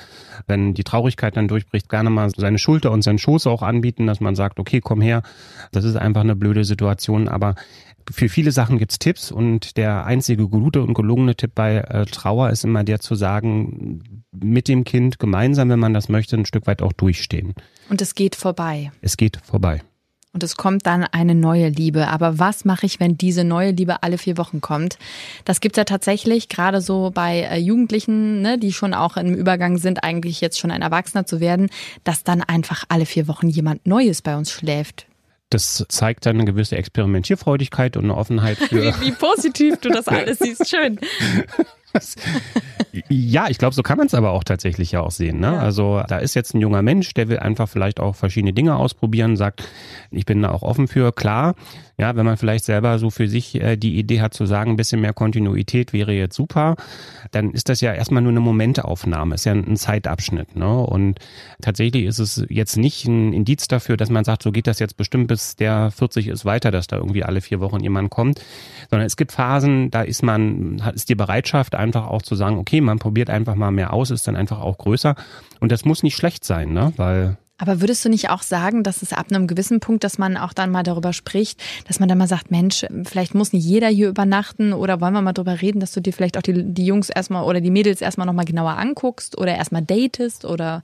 wenn 0.48 0.74
die 0.74 0.84
Traurigkeit 0.84 1.38
dann 1.38 1.48
durchbricht, 1.48 1.90
gerne 1.90 2.10
mal 2.10 2.30
seine 2.36 2.60
Schulter 2.60 2.92
und 2.92 3.02
seinen 3.02 3.20
Schoß 3.20 3.48
auch 3.48 3.62
anbieten, 3.62 4.08
dass 4.08 4.20
man 4.20 4.36
sagt, 4.36 4.60
okay, 4.60 4.80
komm 4.82 5.02
her, 5.02 5.24
das 5.72 5.86
ist 5.86 5.96
einfach 5.96 6.22
eine 6.22 6.36
blöde 6.36 6.64
Situation, 6.64 7.28
aber 7.28 7.56
für 8.10 8.30
viele 8.30 8.52
Sachen 8.52 8.78
gibt's 8.78 9.00
Tipps 9.00 9.32
und 9.32 9.78
der 9.78 10.06
einzige 10.06 10.48
gute 10.48 10.82
und 10.82 10.94
gelungene 10.94 11.36
Tipp 11.36 11.52
bei 11.56 11.78
äh, 11.78 12.06
Trauer 12.06 12.50
ist 12.50 12.64
immer 12.64 12.84
der 12.84 13.00
zu 13.00 13.16
sagen, 13.16 14.24
mit 14.32 14.68
dem 14.68 14.84
Kind 14.84 15.20
gemeinsam, 15.20 15.70
wenn 15.70 15.80
man 15.80 15.94
das 15.94 16.10
möchte, 16.10 16.38
ein 16.38 16.46
Stück 16.46 16.68
weit 16.68 16.82
auch 16.82 16.94
durchstehen. 16.94 17.54
Und 17.90 18.02
es 18.02 18.16
geht 18.16 18.36
vorbei. 18.36 18.92
Es 19.02 19.18
geht 19.18 19.40
vorbei. 19.44 19.82
Und 20.34 20.44
es 20.44 20.56
kommt 20.56 20.86
dann 20.86 21.04
eine 21.04 21.34
neue 21.34 21.70
Liebe. 21.70 22.08
Aber 22.10 22.38
was 22.38 22.66
mache 22.66 22.86
ich, 22.86 23.00
wenn 23.00 23.18
diese 23.18 23.44
neue 23.44 23.72
Liebe 23.72 24.04
alle 24.04 24.18
vier 24.18 24.38
Wochen 24.38 24.62
kommt? 24.62 25.00
Das 25.46 25.62
gibt's 25.62 25.78
ja 25.78 25.84
tatsächlich, 25.84 26.50
gerade 26.50 26.82
so 26.82 27.12
bei 27.14 27.42
äh, 27.42 27.58
Jugendlichen, 27.58 28.42
ne, 28.42 28.60
die 28.60 28.74
schon 28.74 28.94
auch 28.94 29.18
im 29.18 29.34
Übergang 29.34 29.78
sind, 29.78 30.04
eigentlich 30.04 30.42
jetzt 30.42 30.60
schon 30.60 30.70
ein 30.70 30.82
Erwachsener 30.82 31.26
zu 31.26 31.40
werden, 31.40 31.70
dass 32.04 32.24
dann 32.24 32.42
einfach 32.42 32.84
alle 32.90 33.06
vier 33.06 33.28
Wochen 33.28 33.48
jemand 33.48 33.88
Neues 33.88 34.22
bei 34.22 34.36
uns 34.38 34.52
schläft. 34.52 35.08
Das 35.50 35.86
zeigt 35.88 36.26
dann 36.26 36.36
eine 36.36 36.46
gewisse 36.46 36.76
Experimentierfreudigkeit 36.76 37.96
und 37.96 38.04
eine 38.04 38.16
Offenheit 38.16 38.58
für. 38.58 38.82
wie, 39.02 39.08
wie 39.08 39.12
positiv 39.14 39.78
du 39.78 39.90
das 39.90 40.08
alles 40.08 40.40
siehst. 40.40 40.70
Schön. 40.70 41.00
ja, 43.10 43.48
ich 43.50 43.58
glaube, 43.58 43.76
so 43.76 43.84
kann 43.84 43.98
man 43.98 44.08
es 44.08 44.14
aber 44.14 44.32
auch 44.32 44.44
tatsächlich 44.44 44.92
ja 44.92 45.02
auch 45.02 45.12
sehen. 45.12 45.40
Ne? 45.40 45.54
Ja. 45.54 45.60
Also 45.60 46.04
da 46.08 46.18
ist 46.18 46.34
jetzt 46.34 46.54
ein 46.54 46.62
junger 46.62 46.82
Mensch, 46.82 47.14
der 47.14 47.28
will 47.28 47.40
einfach 47.40 47.70
vielleicht 47.70 48.00
auch 48.00 48.16
verschiedene 48.16 48.54
Dinge 48.54 48.76
ausprobieren, 48.76 49.38
sagt, 49.38 49.64
ich 50.12 50.26
bin 50.26 50.42
da 50.42 50.52
auch 50.52 50.64
offen 50.64 50.88
für. 50.88 51.12
Klar, 51.12 51.56
ja, 51.98 52.16
wenn 52.16 52.26
man 52.26 52.38
vielleicht 52.38 52.66
selber 52.66 53.00
so 53.00 53.10
für 53.10 53.28
sich 53.28 53.56
äh, 53.56 53.76
die 53.76 53.98
Idee 53.98 54.22
hat 54.22 54.34
zu 54.34 54.46
sagen, 54.46 54.72
ein 54.72 54.76
bisschen 54.78 55.02
mehr 55.02 55.14
Kontinuität 55.14 55.94
wäre 55.94 56.14
jetzt 56.14 56.36
super, 56.36 56.76
dann 57.32 57.52
ist 57.52 57.70
das 57.70 57.82
ja 57.82 57.94
erstmal 57.94 58.22
nur 58.22 58.32
eine 58.32 58.40
Momentaufnahme, 58.40 59.36
ist 59.36 59.46
ja 59.46 59.54
ein, 59.54 59.68
ein 59.68 59.78
Zeitabschnitt. 59.78 60.56
Ne? 60.56 60.78
Und 60.78 61.20
tatsächlich 61.62 62.06
ist 62.06 62.20
es 62.20 62.46
jetzt 62.50 62.78
nicht 62.78 63.06
ein 63.06 63.34
Indiz 63.34 63.68
dafür, 63.68 63.98
dass 63.98 64.12
man 64.12 64.24
sagt, 64.24 64.44
so 64.44 64.52
geht 64.52 64.68
das 64.68 64.80
jetzt 64.80 64.98
bestimmt 64.98 65.28
bis 65.28 65.56
der 65.56 65.90
40 65.92 66.28
ist 66.28 66.46
weiter, 66.46 66.70
dass 66.70 66.88
da 66.88 66.98
irgendwie 66.98 67.24
alle 67.24 67.42
vier 67.42 67.60
Wochen 67.60 67.80
jemand 67.80 68.12
kommt, 68.12 68.42
sondern 68.90 69.08
es 69.08 69.18
gibt 69.18 69.32
Phasen, 69.32 69.90
da 69.90 70.04
ist 70.04 70.22
man, 70.22 70.82
ist 70.94 71.10
die 71.10 71.16
Bereitschaft 71.16 71.76
einfach 71.78 72.08
auch 72.08 72.22
zu 72.22 72.36
sagen, 72.36 72.58
okay, 72.58 72.82
man 72.82 73.00
probiert 73.00 73.30
einfach 73.30 73.56
mal 73.56 73.72
mehr 73.72 73.94
aus, 73.94 74.12
ist 74.12 74.28
dann 74.28 74.36
einfach 74.36 74.60
auch 74.60 74.78
größer. 74.78 75.16
Und 75.60 75.72
das 75.72 75.86
muss 75.86 76.04
nicht 76.04 76.16
schlecht 76.16 76.44
sein, 76.44 76.74
ne? 76.74 76.94
weil 76.98 77.38
aber 77.60 77.82
würdest 77.82 78.06
du 78.06 78.10
nicht 78.10 78.30
auch 78.30 78.44
sagen, 78.44 78.84
dass 78.84 79.02
es 79.02 79.14
ab 79.14 79.28
einem 79.32 79.48
gewissen 79.48 79.80
Punkt, 79.80 80.04
dass 80.04 80.20
man 80.20 80.38
auch 80.38 80.54
dann 80.54 80.70
mal 80.70 80.84
darüber 80.84 81.12
spricht, 81.12 81.60
dass 81.88 82.00
man 82.00 82.08
dann 82.08 82.20
mal 82.20 82.28
sagt, 82.28 82.52
Mensch, 82.52 82.86
vielleicht 83.04 83.34
muss 83.34 83.52
nicht 83.52 83.66
jeder 83.66 83.88
hier 83.88 84.10
übernachten 84.10 84.74
oder 84.74 85.02
wollen 85.02 85.14
wir 85.14 85.24
mal 85.24 85.34
darüber 85.34 85.60
reden, 85.60 85.80
dass 85.80 85.92
du 85.92 86.00
dir 86.00 86.14
vielleicht 86.14 86.38
auch 86.38 86.44
die, 86.44 86.64
die 86.64 86.86
Jungs 86.86 87.10
erstmal 87.10 87.46
oder 87.46 87.60
die 87.60 87.72
Mädels 87.72 88.02
erstmal 88.02 88.28
nochmal 88.28 88.46
genauer 88.46 88.78
anguckst 88.78 89.38
oder 89.40 89.56
erstmal 89.56 89.82
datest 89.82 90.46
oder, 90.46 90.84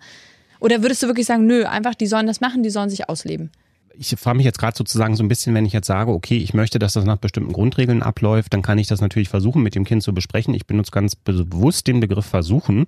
oder 0.60 0.82
würdest 0.82 1.04
du 1.04 1.08
wirklich 1.08 1.28
sagen, 1.28 1.46
nö, 1.46 1.64
einfach 1.66 1.94
die 1.94 2.08
sollen 2.08 2.26
das 2.26 2.42
machen, 2.42 2.64
die 2.64 2.72
sollen 2.72 2.90
sich 2.90 3.08
ausleben? 3.08 3.52
Ich 3.96 4.16
frage 4.18 4.38
mich 4.38 4.46
jetzt 4.46 4.58
gerade 4.58 4.76
sozusagen 4.76 5.16
so 5.16 5.24
ein 5.24 5.28
bisschen, 5.28 5.54
wenn 5.54 5.66
ich 5.66 5.74
jetzt 5.74 5.88
sage, 5.88 6.12
okay, 6.12 6.38
ich 6.38 6.54
möchte, 6.54 6.80
dass 6.80 6.94
das 6.94 7.06
nach 7.06 7.18
bestimmten 7.18 7.54
Grundregeln 7.54 8.02
abläuft, 8.02 8.54
dann 8.54 8.62
kann 8.62 8.78
ich 8.78 8.88
das 8.88 9.02
natürlich 9.02 9.30
versuchen, 9.30 9.62
mit 9.62 9.76
dem 9.76 9.86
Kind 9.86 10.02
zu 10.02 10.14
besprechen. 10.14 10.54
Ich 10.54 10.66
benutze 10.66 10.92
ganz 10.92 11.16
bewusst 11.16 11.88
den 11.88 12.00
Begriff 12.00 12.26
versuchen, 12.26 12.86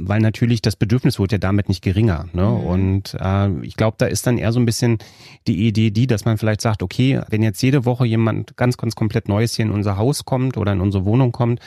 weil 0.00 0.20
natürlich 0.20 0.62
das 0.62 0.76
Bedürfnis 0.76 1.18
wird 1.18 1.32
ja 1.32 1.38
damit 1.38 1.68
nicht 1.68 1.82
geringer. 1.82 2.26
Ne? 2.32 2.44
Mhm. 2.44 2.66
Und 2.66 3.16
äh, 3.20 3.50
ich 3.62 3.76
glaube, 3.76 3.96
da 3.98 4.06
ist 4.06 4.26
dann 4.26 4.38
eher 4.38 4.52
so 4.52 4.60
ein 4.60 4.66
bisschen 4.66 4.98
die 5.46 5.66
Idee 5.66 5.90
die, 5.90 6.06
dass 6.06 6.24
man 6.24 6.38
vielleicht 6.38 6.60
sagt, 6.60 6.82
okay, 6.82 7.20
wenn 7.28 7.42
jetzt 7.42 7.62
jede 7.62 7.84
Woche 7.84 8.06
jemand 8.06 8.56
ganz, 8.56 8.76
ganz 8.76 8.94
komplett 8.94 9.28
Neues 9.28 9.56
hier 9.56 9.64
in 9.64 9.72
unser 9.72 9.96
Haus 9.96 10.24
kommt 10.24 10.56
oder 10.56 10.72
in 10.72 10.80
unsere 10.80 11.04
Wohnung 11.04 11.32
kommt, 11.32 11.60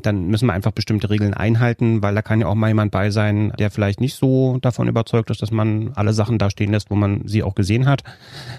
dann 0.00 0.28
müssen 0.28 0.46
wir 0.46 0.52
einfach 0.52 0.72
bestimmte 0.72 1.10
Regeln 1.10 1.34
einhalten, 1.34 2.02
weil 2.02 2.14
da 2.14 2.22
kann 2.22 2.40
ja 2.40 2.46
auch 2.46 2.54
mal 2.54 2.68
jemand 2.68 2.92
bei 2.92 3.10
sein, 3.10 3.52
der 3.58 3.70
vielleicht 3.70 4.00
nicht 4.00 4.14
so 4.14 4.58
davon 4.60 4.88
überzeugt 4.88 5.30
ist, 5.30 5.42
dass 5.42 5.50
man 5.50 5.92
alle 5.94 6.12
Sachen 6.12 6.38
da 6.38 6.50
stehen 6.50 6.72
lässt, 6.72 6.90
wo 6.90 6.94
man 6.94 7.22
sie 7.26 7.42
auch 7.42 7.54
gesehen 7.54 7.86
hat. 7.86 8.02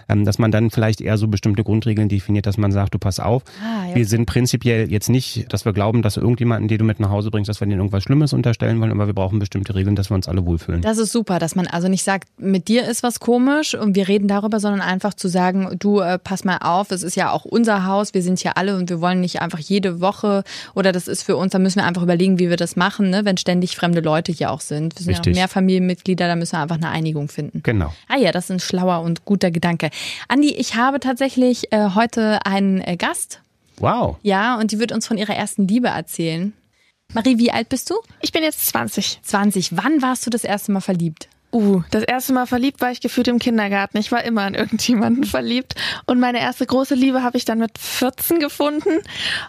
Ähm, 0.09 0.25
dass 0.25 0.39
man 0.39 0.51
dann 0.51 0.69
vielleicht 0.69 1.01
eher 1.01 1.17
so 1.17 1.27
bestimmte 1.27 1.63
Grundregeln 1.63 2.09
definiert, 2.09 2.45
dass 2.45 2.57
man 2.57 2.71
sagt, 2.71 2.93
du 2.93 2.99
pass 2.99 3.19
auf, 3.19 3.43
ah, 3.61 3.89
ja. 3.89 3.95
wir 3.95 4.05
sind 4.05 4.25
prinzipiell 4.25 4.91
jetzt 4.91 5.09
nicht, 5.09 5.51
dass 5.51 5.65
wir 5.65 5.73
glauben, 5.73 6.01
dass 6.01 6.17
irgendjemanden, 6.17 6.67
den 6.67 6.77
du 6.77 6.85
mit 6.85 6.99
nach 6.99 7.09
Hause 7.09 7.31
bringst, 7.31 7.49
dass 7.49 7.59
wir 7.59 7.67
denen 7.67 7.79
irgendwas 7.79 8.03
Schlimmes 8.03 8.33
unterstellen 8.33 8.79
wollen, 8.79 8.91
aber 8.91 9.07
wir 9.07 9.13
brauchen 9.13 9.39
bestimmte 9.39 9.75
Regeln, 9.75 9.95
dass 9.95 10.09
wir 10.09 10.15
uns 10.15 10.27
alle 10.27 10.45
wohlfühlen. 10.45 10.81
Das 10.81 10.97
ist 10.97 11.11
super, 11.11 11.39
dass 11.39 11.55
man 11.55 11.67
also 11.67 11.87
nicht 11.87 12.03
sagt, 12.03 12.27
mit 12.37 12.67
dir 12.67 12.87
ist 12.87 13.03
was 13.03 13.19
komisch 13.19 13.75
und 13.75 13.95
wir 13.95 14.07
reden 14.07 14.27
darüber, 14.27 14.59
sondern 14.59 14.81
einfach 14.81 15.13
zu 15.13 15.27
sagen, 15.27 15.75
du 15.79 15.99
äh, 15.99 16.19
pass 16.19 16.43
mal 16.43 16.57
auf, 16.57 16.91
es 16.91 17.03
ist 17.03 17.15
ja 17.15 17.31
auch 17.31 17.45
unser 17.45 17.85
Haus, 17.85 18.13
wir 18.13 18.21
sind 18.21 18.39
hier 18.39 18.57
alle 18.57 18.77
und 18.77 18.89
wir 18.89 19.01
wollen 19.01 19.21
nicht 19.21 19.41
einfach 19.41 19.59
jede 19.59 20.01
Woche 20.01 20.43
oder 20.73 20.91
das 20.91 21.07
ist 21.07 21.22
für 21.23 21.35
uns, 21.35 21.51
da 21.51 21.59
müssen 21.59 21.79
wir 21.79 21.85
einfach 21.85 22.03
überlegen, 22.03 22.39
wie 22.39 22.49
wir 22.49 22.57
das 22.57 22.75
machen, 22.75 23.09
ne, 23.09 23.25
wenn 23.25 23.37
ständig 23.37 23.75
fremde 23.75 24.01
Leute 24.01 24.31
hier 24.31 24.51
auch 24.51 24.61
sind. 24.61 24.95
Wir 24.95 25.03
sind 25.03 25.13
Richtig. 25.13 25.25
ja 25.25 25.31
auch 25.31 25.35
mehr 25.35 25.47
Familienmitglieder, 25.47 26.27
da 26.27 26.35
müssen 26.35 26.53
wir 26.53 26.61
einfach 26.61 26.75
eine 26.75 26.89
Einigung 26.89 27.29
finden. 27.29 27.61
Genau. 27.63 27.93
Ah 28.07 28.17
ja, 28.17 28.31
das 28.31 28.45
ist 28.45 28.51
ein 28.51 28.59
schlauer 28.59 29.01
und 29.01 29.25
guter 29.25 29.51
Gedanke. 29.51 29.89
Andi, 30.27 30.53
ich 30.53 30.75
habe 30.75 30.99
tatsächlich 30.99 31.71
äh, 31.71 31.89
heute 31.95 32.45
einen 32.45 32.81
äh, 32.81 32.97
Gast. 32.97 33.41
Wow. 33.77 34.17
Ja, 34.21 34.59
und 34.59 34.71
die 34.71 34.79
wird 34.79 34.91
uns 34.91 35.07
von 35.07 35.17
ihrer 35.17 35.35
ersten 35.35 35.67
Liebe 35.67 35.87
erzählen. 35.87 36.53
Marie, 37.13 37.37
wie 37.37 37.51
alt 37.51 37.69
bist 37.69 37.89
du? 37.89 37.95
Ich 38.21 38.31
bin 38.31 38.43
jetzt 38.43 38.65
20. 38.67 39.19
20. 39.21 39.77
Wann 39.77 40.01
warst 40.01 40.25
du 40.25 40.29
das 40.29 40.43
erste 40.43 40.71
Mal 40.71 40.81
verliebt? 40.81 41.27
Uh, 41.53 41.83
das 41.91 42.03
erste 42.03 42.33
Mal 42.33 42.47
verliebt 42.47 42.81
war 42.81 42.89
ich 42.89 42.99
gefühlt 42.99 43.27
im 43.27 43.37
Kindergarten. 43.37 43.97
Ich 43.97 44.11
war 44.11 44.23
immer 44.23 44.47
in 44.47 44.55
irgendjemanden 44.55 45.23
verliebt. 45.23 45.75
Und 46.07 46.19
meine 46.19 46.39
erste 46.39 46.65
große 46.65 46.95
Liebe 46.95 47.21
habe 47.21 47.37
ich 47.37 47.45
dann 47.45 47.59
mit 47.59 47.77
14 47.77 48.39
gefunden. 48.39 48.89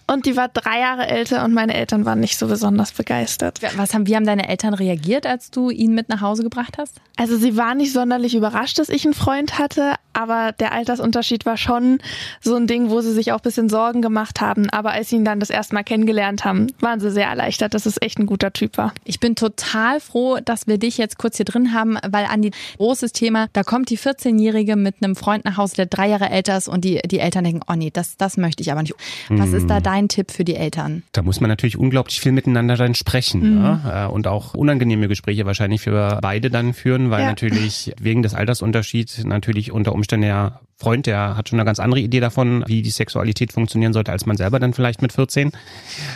Und 0.06 0.26
die 0.26 0.36
war 0.36 0.48
drei 0.48 0.80
Jahre 0.80 1.06
älter 1.06 1.44
und 1.44 1.54
meine 1.54 1.72
Eltern 1.72 2.04
waren 2.04 2.20
nicht 2.20 2.38
so 2.38 2.46
besonders 2.46 2.92
begeistert. 2.92 3.60
Was 3.76 3.94
haben, 3.94 4.06
wie 4.06 4.16
haben 4.16 4.26
deine 4.26 4.48
Eltern 4.48 4.74
reagiert, 4.74 5.26
als 5.26 5.50
du 5.50 5.70
ihn 5.70 5.94
mit 5.94 6.10
nach 6.10 6.20
Hause 6.20 6.42
gebracht 6.42 6.76
hast? 6.76 7.00
Also 7.16 7.38
sie 7.38 7.56
waren 7.56 7.78
nicht 7.78 7.92
sonderlich 7.92 8.34
überrascht, 8.34 8.78
dass 8.78 8.90
ich 8.90 9.04
einen 9.04 9.14
Freund 9.14 9.58
hatte, 9.58 9.94
aber 10.12 10.52
der 10.52 10.72
Altersunterschied 10.72 11.46
war 11.46 11.56
schon 11.56 12.00
so 12.40 12.54
ein 12.56 12.66
Ding, 12.66 12.90
wo 12.90 13.00
sie 13.00 13.12
sich 13.12 13.32
auch 13.32 13.40
bisschen 13.40 13.68
Sorgen 13.68 14.02
gemacht 14.02 14.40
haben. 14.40 14.68
Aber 14.70 14.90
als 14.90 15.08
sie 15.08 15.16
ihn 15.16 15.24
dann 15.24 15.40
das 15.40 15.50
erste 15.50 15.74
Mal 15.74 15.84
kennengelernt 15.84 16.44
haben, 16.44 16.66
waren 16.80 17.00
sie 17.00 17.10
sehr 17.10 17.28
erleichtert, 17.28 17.72
dass 17.72 17.86
es 17.86 17.96
echt 18.02 18.18
ein 18.18 18.26
guter 18.26 18.52
Typ 18.52 18.76
war. 18.76 18.92
Ich 19.04 19.20
bin 19.20 19.36
total 19.36 20.00
froh, 20.00 20.38
dass 20.44 20.66
wir 20.66 20.78
dich 20.78 20.98
jetzt 20.98 21.18
kurz 21.18 21.36
hier 21.36 21.46
drin 21.46 21.72
haben 21.72 21.93
weil 22.08 22.26
Andi, 22.26 22.50
großes 22.78 23.12
Thema, 23.12 23.48
da 23.52 23.62
kommt 23.62 23.90
die 23.90 23.98
14-Jährige 23.98 24.76
mit 24.76 24.96
einem 25.02 25.16
Freund 25.16 25.44
nach 25.44 25.56
Hause, 25.56 25.76
der 25.76 25.86
drei 25.86 26.08
Jahre 26.08 26.30
älter 26.30 26.56
ist 26.56 26.68
und 26.68 26.84
die, 26.84 27.00
die 27.04 27.18
Eltern 27.18 27.44
denken, 27.44 27.60
oh 27.68 27.74
nee, 27.74 27.90
das, 27.92 28.16
das 28.16 28.36
möchte 28.36 28.62
ich 28.62 28.72
aber 28.72 28.82
nicht. 28.82 28.94
Was 29.28 29.52
ist 29.52 29.68
da 29.68 29.76
hm. 29.76 29.82
dein 29.82 30.08
Tipp 30.08 30.30
für 30.30 30.44
die 30.44 30.56
Eltern? 30.56 31.02
Da 31.12 31.22
muss 31.22 31.40
man 31.40 31.48
natürlich 31.48 31.78
unglaublich 31.78 32.20
viel 32.20 32.32
miteinander 32.32 32.76
dann 32.76 32.94
sprechen 32.94 33.56
mhm. 33.56 33.62
ne? 33.62 34.10
und 34.10 34.26
auch 34.26 34.54
unangenehme 34.54 35.08
Gespräche 35.08 35.46
wahrscheinlich 35.46 35.82
für 35.82 36.18
beide 36.20 36.50
dann 36.50 36.74
führen, 36.74 37.10
weil 37.10 37.22
ja. 37.22 37.28
natürlich 37.28 37.92
wegen 38.00 38.22
des 38.22 38.34
Altersunterschieds 38.34 39.24
natürlich 39.24 39.72
unter 39.72 39.92
Umständen 39.92 40.26
ja 40.26 40.60
Freund, 40.84 41.06
der 41.06 41.34
hat 41.34 41.48
schon 41.48 41.58
eine 41.58 41.64
ganz 41.64 41.80
andere 41.80 42.00
Idee 42.00 42.20
davon, 42.20 42.62
wie 42.66 42.82
die 42.82 42.90
Sexualität 42.90 43.54
funktionieren 43.54 43.94
sollte, 43.94 44.12
als 44.12 44.26
man 44.26 44.36
selber 44.36 44.60
dann 44.60 44.74
vielleicht 44.74 45.00
mit 45.00 45.14
14. 45.14 45.50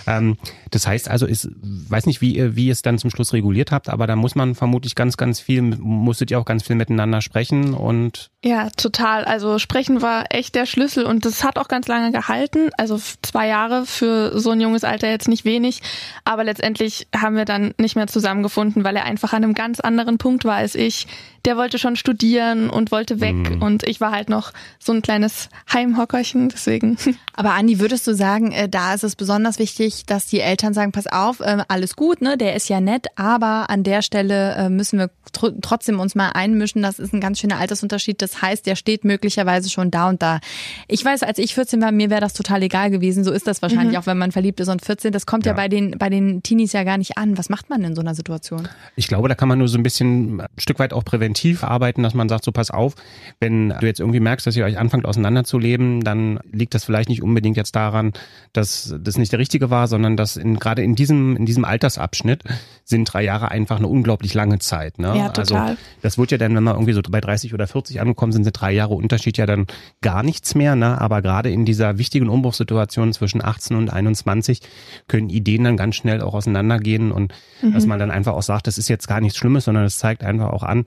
Ähm, 0.06 0.36
das 0.70 0.86
heißt 0.86 1.08
also, 1.08 1.26
ich 1.26 1.48
weiß 1.62 2.04
nicht, 2.04 2.20
wie, 2.20 2.54
wie 2.54 2.66
ihr 2.66 2.72
es 2.72 2.82
dann 2.82 2.98
zum 2.98 3.08
Schluss 3.08 3.32
reguliert 3.32 3.72
habt, 3.72 3.88
aber 3.88 4.06
da 4.06 4.14
muss 4.14 4.34
man 4.34 4.54
vermutlich 4.54 4.94
ganz, 4.94 5.16
ganz 5.16 5.40
viel, 5.40 5.62
musstet 5.62 6.30
ihr 6.30 6.38
auch 6.38 6.44
ganz 6.44 6.64
viel 6.64 6.76
miteinander 6.76 7.22
sprechen 7.22 7.72
und. 7.72 8.30
Ja, 8.44 8.68
total. 8.76 9.24
Also 9.24 9.58
sprechen 9.58 10.02
war 10.02 10.26
echt 10.30 10.54
der 10.54 10.66
Schlüssel 10.66 11.04
und 11.04 11.24
das 11.24 11.42
hat 11.42 11.58
auch 11.58 11.68
ganz 11.68 11.88
lange 11.88 12.12
gehalten. 12.12 12.68
Also 12.76 13.00
zwei 13.22 13.48
Jahre 13.48 13.86
für 13.86 14.38
so 14.38 14.50
ein 14.50 14.60
junges 14.60 14.84
Alter 14.84 15.08
jetzt 15.08 15.28
nicht 15.28 15.46
wenig, 15.46 15.80
aber 16.24 16.44
letztendlich 16.44 17.08
haben 17.16 17.36
wir 17.36 17.46
dann 17.46 17.72
nicht 17.78 17.96
mehr 17.96 18.06
zusammengefunden, 18.06 18.84
weil 18.84 18.96
er 18.96 19.04
einfach 19.04 19.32
an 19.32 19.44
einem 19.44 19.54
ganz 19.54 19.80
anderen 19.80 20.18
Punkt 20.18 20.44
war 20.44 20.56
als 20.56 20.74
ich. 20.74 21.06
Der 21.46 21.56
wollte 21.56 21.78
schon 21.78 21.96
studieren 21.96 22.68
und 22.68 22.92
wollte 22.92 23.20
weg 23.20 23.34
mhm. 23.34 23.62
und 23.62 23.82
ich 23.88 24.00
war 24.00 24.12
halt 24.12 24.28
noch 24.28 24.52
so 24.78 24.92
ein 24.92 25.02
kleines 25.02 25.48
Heimhockerchen, 25.72 26.48
deswegen. 26.48 26.96
Aber 27.34 27.54
Andi, 27.54 27.78
würdest 27.78 28.06
du 28.06 28.14
sagen, 28.14 28.52
äh, 28.52 28.68
da 28.68 28.94
ist 28.94 29.04
es 29.04 29.16
besonders 29.16 29.58
wichtig, 29.58 30.04
dass 30.06 30.26
die 30.26 30.40
Eltern 30.40 30.74
sagen, 30.74 30.92
pass 30.92 31.06
auf, 31.06 31.40
äh, 31.40 31.58
alles 31.68 31.96
gut, 31.96 32.20
ne, 32.20 32.36
der 32.36 32.56
ist 32.56 32.68
ja 32.68 32.80
nett, 32.80 33.06
aber 33.16 33.70
an 33.70 33.84
der 33.84 34.02
Stelle 34.02 34.54
äh, 34.54 34.68
müssen 34.68 34.98
wir 34.98 35.10
tr 35.32 35.52
trotzdem 35.60 36.00
uns 36.00 36.14
mal 36.14 36.30
einmischen, 36.30 36.82
das 36.82 36.98
ist 36.98 37.12
ein 37.12 37.20
ganz 37.20 37.38
schöner 37.38 37.58
Altersunterschied, 37.58 38.20
das 38.22 38.42
heißt, 38.42 38.66
der 38.66 38.76
steht 38.76 39.04
möglicherweise 39.04 39.70
schon 39.70 39.90
da 39.90 40.08
und 40.08 40.22
da. 40.22 40.40
Ich 40.88 41.04
weiß, 41.04 41.22
als 41.22 41.38
ich 41.38 41.54
14 41.54 41.80
war, 41.80 41.92
mir 41.92 42.10
wäre 42.10 42.20
das 42.20 42.32
total 42.32 42.62
egal 42.62 42.90
gewesen, 42.90 43.24
so 43.24 43.32
ist 43.32 43.46
das 43.46 43.62
wahrscheinlich 43.62 43.92
mhm. 43.92 44.02
auch, 44.02 44.06
wenn 44.06 44.18
man 44.18 44.32
verliebt 44.32 44.60
ist 44.60 44.68
und 44.68 44.84
14, 44.84 45.12
das 45.12 45.26
kommt 45.26 45.46
ja. 45.46 45.52
ja, 45.52 45.56
bei 45.56 45.68
den 45.68 45.92
bei 45.98 46.08
den 46.08 46.42
Teenies 46.42 46.72
ja 46.72 46.84
gar 46.84 46.98
nicht 46.98 47.18
an. 47.18 47.38
Was 47.38 47.48
macht 47.48 47.70
man 47.70 47.84
in 47.84 47.94
so 47.94 48.00
einer 48.00 48.14
Situation? 48.14 48.68
Ich 48.96 49.08
glaube, 49.08 49.28
da 49.28 49.34
kann 49.34 49.48
man 49.48 49.58
nur 49.58 49.68
so 49.68 49.78
ein 49.78 49.82
bisschen 49.82 50.40
ein 50.40 50.46
Stück 50.56 50.78
weit 50.78 50.92
auch 50.92 51.04
präventiv 51.04 51.64
arbeiten, 51.64 52.02
dass 52.02 52.14
man 52.14 52.28
sagt, 52.28 52.44
so 52.44 52.52
pass 52.52 52.70
auf, 52.70 52.94
wenn 53.40 53.70
du 53.80 53.86
jetzt 53.86 54.00
irgendwie 54.00 54.20
merkst, 54.20 54.37
merkst, 54.38 54.46
dass 54.46 54.56
ihr 54.56 54.64
euch 54.64 54.78
anfangt 54.78 55.04
auseinanderzuleben, 55.04 56.02
dann 56.02 56.38
liegt 56.52 56.74
das 56.74 56.84
vielleicht 56.84 57.08
nicht 57.08 57.22
unbedingt 57.22 57.56
jetzt 57.56 57.74
daran, 57.74 58.12
dass 58.52 58.94
das 59.00 59.18
nicht 59.18 59.32
der 59.32 59.38
richtige 59.38 59.70
war, 59.70 59.88
sondern 59.88 60.16
dass 60.16 60.36
in, 60.36 60.58
gerade 60.58 60.82
in 60.82 60.94
diesem, 60.94 61.36
in 61.36 61.44
diesem 61.44 61.64
Altersabschnitt 61.64 62.44
sind 62.84 63.04
drei 63.12 63.24
Jahre 63.24 63.50
einfach 63.50 63.78
eine 63.78 63.88
unglaublich 63.88 64.34
lange 64.34 64.58
Zeit. 64.60 64.98
Ne? 64.98 65.08
Ja, 65.08 65.28
total. 65.30 65.60
Also 65.70 65.76
das 66.02 66.18
wird 66.18 66.30
ja 66.30 66.38
dann, 66.38 66.54
wenn 66.54 66.62
wir 66.62 66.72
irgendwie 66.72 66.92
so 66.92 67.02
bei 67.02 67.20
30 67.20 67.52
oder 67.52 67.66
40 67.66 68.00
angekommen 68.00 68.32
sind, 68.32 68.44
sind 68.44 68.52
drei 68.52 68.72
Jahre 68.72 68.94
Unterschied 68.94 69.36
ja 69.38 69.46
dann 69.46 69.66
gar 70.02 70.22
nichts 70.22 70.54
mehr. 70.54 70.76
Ne? 70.76 71.00
Aber 71.00 71.20
gerade 71.20 71.50
in 71.50 71.64
dieser 71.64 71.98
wichtigen 71.98 72.28
Umbruchssituation 72.28 73.12
zwischen 73.12 73.44
18 73.44 73.76
und 73.76 73.92
21 73.92 74.60
können 75.08 75.30
Ideen 75.30 75.64
dann 75.64 75.76
ganz 75.76 75.96
schnell 75.96 76.22
auch 76.22 76.34
auseinandergehen 76.34 77.10
und 77.10 77.34
mhm. 77.62 77.72
dass 77.72 77.86
man 77.86 77.98
dann 77.98 78.10
einfach 78.10 78.34
auch 78.34 78.42
sagt, 78.42 78.66
das 78.68 78.78
ist 78.78 78.88
jetzt 78.88 79.08
gar 79.08 79.20
nichts 79.20 79.38
Schlimmes, 79.38 79.64
sondern 79.64 79.84
es 79.84 79.98
zeigt 79.98 80.22
einfach 80.22 80.50
auch 80.50 80.62
an, 80.62 80.84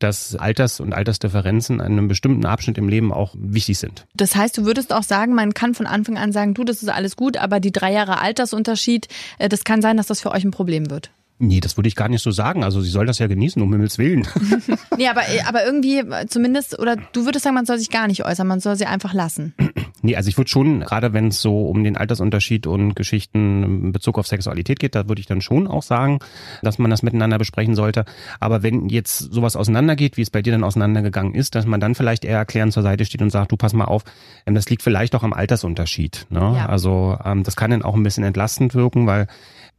dass 0.00 0.34
Alters- 0.34 0.80
und 0.80 0.92
Altersdifferenzen 0.92 1.76
in 1.76 1.86
einem 1.86 2.08
bestimmten 2.08 2.44
Abschnitt 2.46 2.78
im 2.78 2.88
Leben 2.88 3.12
auch 3.12 3.34
wichtig 3.38 3.78
sind. 3.78 4.06
Das 4.14 4.34
heißt, 4.34 4.58
du 4.58 4.64
würdest 4.64 4.92
auch 4.92 5.02
sagen, 5.02 5.34
man 5.34 5.54
kann 5.54 5.74
von 5.74 5.86
Anfang 5.86 6.18
an 6.18 6.32
sagen, 6.32 6.54
du, 6.54 6.64
das 6.64 6.82
ist 6.82 6.88
alles 6.88 7.16
gut, 7.16 7.36
aber 7.36 7.60
die 7.60 7.72
drei 7.72 7.92
Jahre 7.92 8.20
Altersunterschied, 8.20 9.08
äh, 9.38 9.48
das 9.48 9.64
kann 9.64 9.82
sein, 9.82 9.96
dass 9.96 10.08
das 10.08 10.20
für 10.20 10.32
euch 10.32 10.44
ein 10.44 10.50
Problem 10.50 10.90
wird. 10.90 11.10
Nee, 11.42 11.60
das 11.60 11.78
würde 11.78 11.88
ich 11.88 11.96
gar 11.96 12.10
nicht 12.10 12.22
so 12.22 12.30
sagen. 12.30 12.62
Also 12.62 12.82
sie 12.82 12.90
soll 12.90 13.06
das 13.06 13.18
ja 13.18 13.26
genießen, 13.26 13.62
um 13.62 13.72
Himmels 13.72 13.96
Willen. 13.96 14.28
nee, 14.98 15.08
aber, 15.08 15.22
aber 15.48 15.64
irgendwie 15.64 16.02
zumindest, 16.28 16.78
oder 16.78 16.96
du 16.96 17.24
würdest 17.24 17.44
sagen, 17.44 17.54
man 17.54 17.64
soll 17.64 17.78
sich 17.78 17.88
gar 17.88 18.06
nicht 18.08 18.26
äußern, 18.26 18.46
man 18.46 18.60
soll 18.60 18.76
sie 18.76 18.84
einfach 18.84 19.14
lassen. 19.14 19.54
Nee, 20.02 20.16
also 20.16 20.30
ich 20.30 20.38
würde 20.38 20.48
schon, 20.48 20.80
gerade 20.80 21.12
wenn 21.12 21.28
es 21.28 21.42
so 21.42 21.66
um 21.66 21.84
den 21.84 21.98
Altersunterschied 21.98 22.66
und 22.66 22.96
Geschichten 22.96 23.62
in 23.62 23.92
Bezug 23.92 24.18
auf 24.18 24.26
Sexualität 24.26 24.78
geht, 24.80 24.94
da 24.94 25.08
würde 25.08 25.20
ich 25.20 25.26
dann 25.26 25.42
schon 25.42 25.66
auch 25.66 25.82
sagen, 25.82 26.20
dass 26.62 26.78
man 26.78 26.90
das 26.90 27.02
miteinander 27.02 27.36
besprechen 27.36 27.74
sollte. 27.74 28.06
Aber 28.38 28.62
wenn 28.62 28.88
jetzt 28.88 29.18
sowas 29.18 29.56
auseinandergeht, 29.56 30.16
wie 30.16 30.22
es 30.22 30.30
bei 30.30 30.40
dir 30.40 30.52
dann 30.52 30.64
auseinandergegangen 30.64 31.34
ist, 31.34 31.54
dass 31.54 31.66
man 31.66 31.80
dann 31.80 31.94
vielleicht 31.94 32.24
eher 32.24 32.38
erklären 32.38 32.72
zur 32.72 32.82
Seite 32.82 33.04
steht 33.04 33.20
und 33.20 33.28
sagt, 33.28 33.52
du 33.52 33.58
pass 33.58 33.74
mal 33.74 33.84
auf, 33.84 34.04
ähm, 34.46 34.54
das 34.54 34.70
liegt 34.70 34.82
vielleicht 34.82 35.14
auch 35.14 35.22
am 35.22 35.34
Altersunterschied. 35.34 36.28
Ne? 36.30 36.54
Ja. 36.56 36.66
Also 36.66 37.18
ähm, 37.22 37.42
das 37.42 37.56
kann 37.56 37.70
dann 37.70 37.82
auch 37.82 37.94
ein 37.94 38.02
bisschen 38.02 38.24
entlastend 38.24 38.74
wirken, 38.74 39.06
weil 39.06 39.26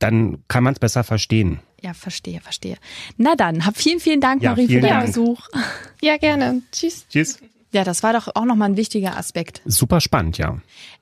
dann 0.02 0.40
kann 0.48 0.64
man 0.64 0.74
es 0.74 0.80
besser 0.80 1.04
verstehen. 1.04 1.51
Ja, 1.82 1.94
verstehe, 1.94 2.40
verstehe. 2.42 2.78
Na 3.18 3.36
dann, 3.36 3.66
hab 3.66 3.76
vielen, 3.76 4.00
vielen 4.00 4.22
Dank, 4.22 4.44
ja, 4.44 4.52
Marie, 4.52 4.68
vielen 4.68 4.82
für 4.82 4.88
den 4.88 5.06
Besuch. 5.06 5.48
Ja, 6.02 6.18
gerne. 6.18 6.62
Tschüss. 6.72 7.06
Tschüss. 7.10 7.40
Ja, 7.74 7.84
das 7.86 8.04
war 8.04 8.12
doch 8.12 8.28
auch 8.36 8.44
nochmal 8.44 8.70
ein 8.70 8.76
wichtiger 8.76 9.18
Aspekt. 9.18 9.62
Super 9.66 10.02
spannend, 10.02 10.38
ja. 10.38 10.58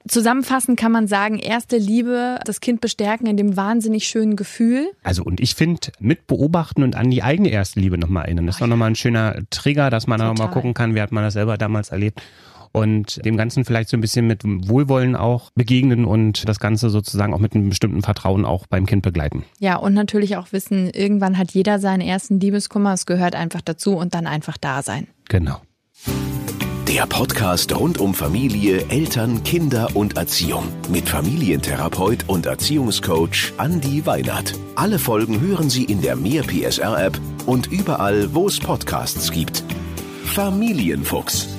Zusammenfassend 0.08 0.80
kann 0.80 0.92
man 0.92 1.08
sagen, 1.08 1.40
erste 1.40 1.78
Liebe, 1.78 2.40
das 2.46 2.62
Kind 2.62 2.80
bestärken 2.80 3.26
in 3.26 3.38
dem 3.38 3.58
wahnsinnig 3.58 4.08
schönen 4.08 4.36
Gefühl. 4.36 4.92
Also 5.04 5.24
und 5.24 5.40
ich 5.40 5.56
finde, 5.56 5.92
mit 6.00 6.28
beobachten 6.28 6.84
und 6.84 6.96
an 6.96 7.10
die 7.10 7.24
eigene 7.24 7.50
erste 7.50 7.80
Liebe 7.80 7.98
nochmal 7.98 8.26
erinnern. 8.26 8.46
Das 8.46 8.58
ist 8.58 8.62
oh, 8.62 8.66
ja. 8.66 8.70
nochmal 8.70 8.92
ein 8.92 8.96
schöner 8.96 9.42
Trigger, 9.50 9.90
dass 9.90 10.06
man 10.06 10.20
nochmal 10.20 10.52
gucken 10.52 10.76
kann, 10.76 10.94
wie 10.94 11.02
hat 11.02 11.12
man 11.12 11.24
das 11.24 11.34
selber 11.34 11.58
damals 11.58 11.90
erlebt 11.90 12.22
und 12.72 13.24
dem 13.26 13.38
Ganzen 13.38 13.66
vielleicht 13.66 13.90
so 13.90 13.98
ein 13.98 14.02
bisschen 14.02 14.28
mit 14.28 14.44
Wohlwollen 14.44 15.16
auch 15.16 15.52
begegnen 15.56 16.06
und 16.06 16.48
das 16.48 16.60
Ganze 16.60 16.90
sozusagen 16.90 17.34
auch 17.34 17.40
mit 17.40 17.56
einem 17.56 17.70
bestimmten 17.70 18.02
Vertrauen 18.02 18.46
auch 18.46 18.68
beim 18.68 18.86
Kind 18.86 19.04
begleiten. 19.04 19.44
Ja, 19.60 19.78
und 19.78 19.94
natürlich 19.94 20.38
auch 20.38 20.52
wissen, 20.52 20.90
irgendwann 20.90 21.38
hat 21.38 21.52
jeder 21.52 21.80
seinen 21.80 22.02
ersten 22.02 22.40
Liebeskummer, 22.40 22.94
es 22.94 23.06
gehört 23.06 23.36
einfach 23.36 23.62
dazu 23.62 23.96
und 23.96 24.14
dann 24.14 24.28
einfach 24.28 24.58
da 24.58 24.82
sein. 24.82 25.08
Genau. 25.28 25.62
Der 26.88 27.06
Podcast 27.06 27.78
rund 27.78 28.00
um 28.00 28.16
Familie, 28.16 28.84
Eltern, 28.90 29.44
Kinder 29.44 29.96
und 29.96 30.18
Erziehung 30.18 30.70
mit 30.92 31.08
Familientherapeut 31.08 32.28
und 32.28 32.48
Erziehungscoach 32.48 33.54
Andi 33.58 34.08
Weinert. 34.08 34.56
Alle 34.76 34.98
Folgen 34.98 35.40
hören 35.40 35.70
Sie 35.70 35.84
in 35.84 36.02
der 36.02 36.16
Mehr 36.16 36.42
PSR 36.42 37.06
App 37.06 37.20
und 37.46 37.68
überall, 37.68 38.34
wo 38.34 38.48
es 38.48 38.60
Podcasts 38.60 39.32
gibt. 39.32 39.64
Familienfuchs 40.26 41.59